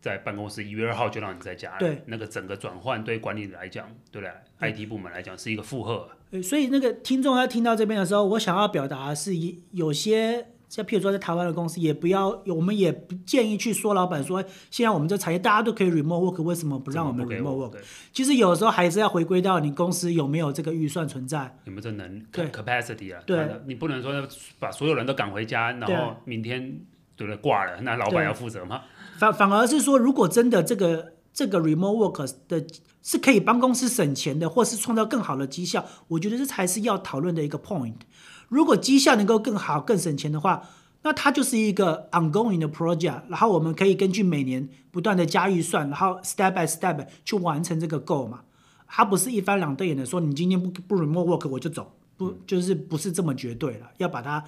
[0.00, 1.78] 在办公室，一月二号就让你在家。
[1.78, 6.08] 对，那个整个转换对管理来讲，对不对？IT 部门来讲是一个负荷。
[6.42, 9.32] 所以那个听众要听到这边的时候，我想要表达的是，
[9.72, 17.78] 有些像譬如说在台湾的公司，也不要，我们也不建议去说老板说，现在我们这产业大家都可以 remote work，为什么不让我们 remote work？
[18.12, 23.22] 其实有时候还是要回归到你公司有没有这个预算存在，有没有这能力 capacity 啊？
[23.24, 24.12] 对，你不能说
[24.58, 26.80] 把所有人都赶回家，然后明天
[27.14, 27.36] 对不对？
[27.36, 28.82] 挂了，那老板要负责吗？
[29.18, 32.64] 反反而是说，如果真的这个这个 remote work 的。
[33.06, 35.84] 是可以帮公司省钱的，或是创造更好的绩效。
[36.08, 37.96] 我觉得这才是要讨论的一个 point。
[38.48, 40.66] 如果绩效能够更好、更省钱的话，
[41.02, 43.24] 那它就是一个 ongoing 的 project。
[43.28, 48.40] 然后我们可以根据每年不断的加预算，然后 step by step 去完成这个 goal 嘛。
[48.86, 53.90] 它不是一翻两瞪眼的说，你今天不不 remote work 我就走，不就是不是这么绝对了。
[53.98, 54.42] 要把它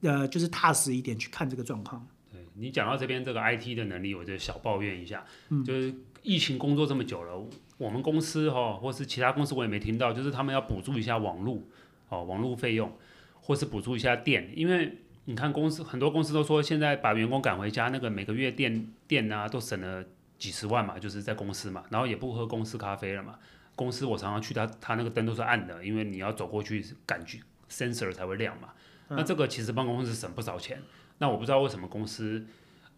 [0.00, 2.06] 呃就是踏实一点去看这个状况。
[2.32, 7.44] 对，你讲到这边这个 IT 的能力，我就小抱怨一下，嗯，就是疫情工作这么久了。
[7.78, 11.62] 我们公司哈，或是其他公司，我也没听到，就是他们要补助一下网络，
[12.10, 12.92] 哦，网络费用，
[13.40, 20.04] 或是补助一下电，因为你看公司很多公司都说，现在把员工赶回家，那个每个月电电啊都省了
[20.36, 23.38] 几十万嘛，就是在公司嘛，然后也不喝公司咖啡了嘛。
[23.74, 27.38] 公司我常常去他，他那个灯都是暗的，因为你要走过去感觉
[27.70, 28.74] sensor 才会亮嘛。
[29.08, 30.82] 那这个其实帮公司省不少钱。
[31.16, 32.46] 那我不知道为什么公司，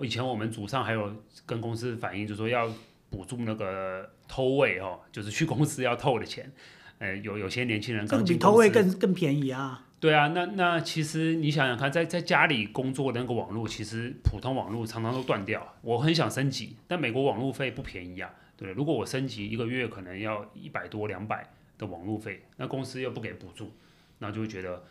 [0.00, 1.14] 以前我们组上还有
[1.46, 2.68] 跟公司反映，就说要。
[3.12, 6.50] 补助那个偷位哦，就是去公司要偷的钱，
[6.98, 9.86] 呃，有有些年轻人更比偷位更更便宜啊。
[10.00, 15.76] 对啊，那那其实你想想看，在在家里工作的那个网络，其实普通网络常常都断掉。
[15.82, 18.34] 我很想升级，但美国网络费不便宜啊。
[18.56, 21.48] 对，如果我升级一个月可能要一百多两百
[21.78, 23.72] 的网络费，那公司又不给补助，
[24.18, 24.82] 那就会觉得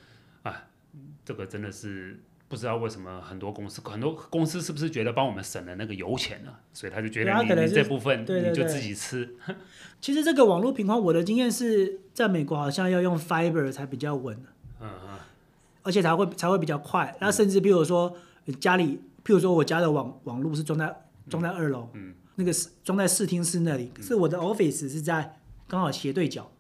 [0.44, 0.64] 啊，
[1.26, 2.18] 这个真的是
[2.52, 6.52] 不知道为什么很多公司，很多公司是不是觉得帮我们省了那个油钱呢？
[6.74, 9.38] 所以他就觉得你可能你这部分你就自己吃。
[10.02, 14.38] 其实这个网络平宽，我的经验是在美国好像要用 Fiber 才比较稳，
[14.82, 15.18] 嗯嗯，
[15.84, 17.16] 而且才会才会比较快。
[17.22, 18.14] 那甚至比如说
[18.60, 20.94] 家里，譬如说我家的网网络是装在
[21.30, 25.38] 装在二楼，嗯，那个是装在视听室那里，可是我的 Office 是在
[25.70, 26.52] 刚好斜对角。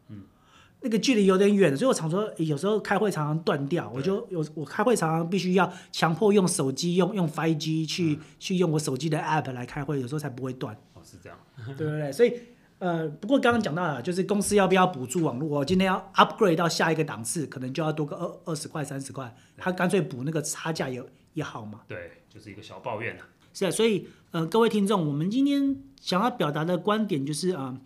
[0.84, 10.76] 那个距离有点远，所以我常说，有时候开会常常断掉，我就有我开会常常必须要强迫用手机用用 5G 去、嗯、去用我手机的 App 来开会，有时候才不会断。
[10.96, 11.38] 哦，是这样。
[11.78, 12.34] 对不对，所以
[12.80, 15.48] 呃，不过刚刚讲到了，就是公司要不要补助网络？
[15.48, 21.04] 我今天要 upgrade 到下一个档次，可能就要多个二二十块、三十块，他干脆补那个差价也
[21.36, 21.82] 也好嘛。
[21.88, 23.28] 对，就是一个小抱怨啊。
[23.54, 27.82] 是啊，所以呃，各位听众，我们今天想要表达的观点就是啊、呃，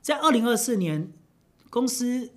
[0.00, 1.12] 在二零二四年
[1.70, 2.32] 公司。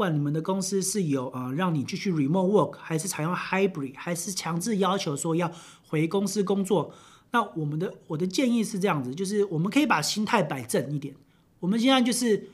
[0.00, 5.52] 不管你们的公司是有、呃，让你继续 remote work，还是采用 hybrid，还是强制要求说要
[5.88, 6.94] 回公司工作，
[7.32, 11.14] 那我们的我的建议是这样子，就是我们可以把心态摆正一点。
[11.58, 12.48] 我们现在就是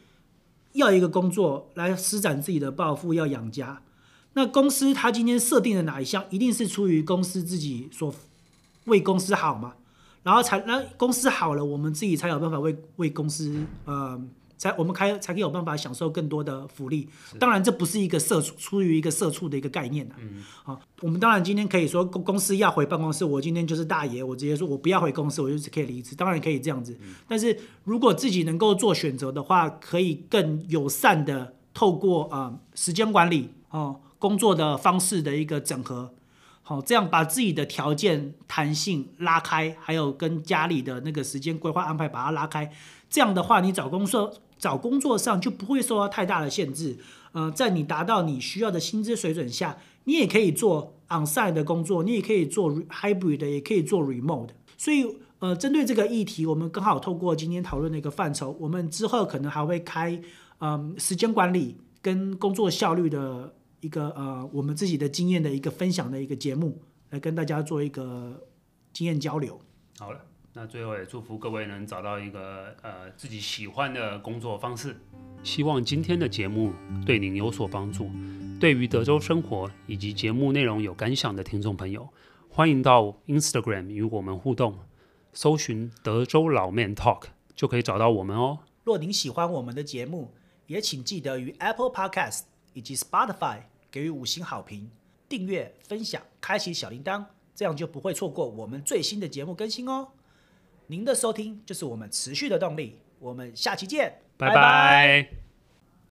[0.73, 3.81] 要一个工作来施展自己的抱负，要养家。
[4.33, 8.13] 那公司他今天设定的哪一项，一定是出于公司自己所
[8.87, 9.75] 为公司好嘛，
[10.25, 14.21] 然后才那公司好了，我们自己才有办法为为公司呃。
[14.59, 17.09] 才我们开才可以有办法享受更多的福利。
[17.39, 20.43] 当然，这不是一个社畜出于一个社畜的一个概念、啊、嗯。
[20.65, 26.17] 好，我们当然今天可以说公公司要回办公室，我今天就是大爷，我直接说我不要回公司，我就是可以离职。
[26.17, 26.97] 当然可以这样子。
[27.29, 36.15] 但是如果自己能够做选择的话，可以更友善的透过啊、呃、时间管理哦工作的方式的一个整合，
[36.63, 42.73] 好，这样把自己的条件弹性拉开，还有跟家里的那个时间规划安排把它拉开。
[43.11, 44.33] 这样的话，你找工作。
[44.59, 46.97] 找工作上就不会受到太大的限制，
[47.33, 54.49] 呃，在你达到你需要的薪资水准下，你也可以做 onsite 的工作，你也可以做 hybrid，也可以做 remote。
[54.79, 55.07] 所以，
[55.39, 60.21] 呃，针对这个议题，我们刚好透过今天讨论的一个范畴，我们之后可能还会开，
[60.61, 66.81] 嗯、时间管理跟工作效率的一个呃，我们自己的经验的一个分享的一个节目，
[67.11, 68.43] 来跟大家做一个
[68.93, 69.61] 经验交流。
[69.99, 70.21] 好了。
[70.57, 74.97] 那最后也祝福各位能找到一个呃自己喜欢的工作方式。
[75.43, 76.73] 希望今天的节目
[77.05, 78.11] 对您有所帮助。
[78.59, 82.09] 对于德州生活以及节目内容有感想的听众朋友，
[82.49, 84.79] 欢迎到 Instagram 与我们互动，
[85.35, 88.61] 搜寻德州老面 Talk 就可以找到我们哦。
[88.83, 90.33] 若您喜欢我们的节目，
[90.69, 93.59] 也请记得于 Apple Podcast 以及 Spotify
[93.91, 94.91] 给予五星好评、
[95.29, 100.09] 订阅、分享、开启小铃铛，这样就不会错过我们最新的节目更新哦。
[100.89, 104.55] 您的收听就是我们持续的动力，我们下期见，拜拜。
[104.55, 105.46] 拜拜。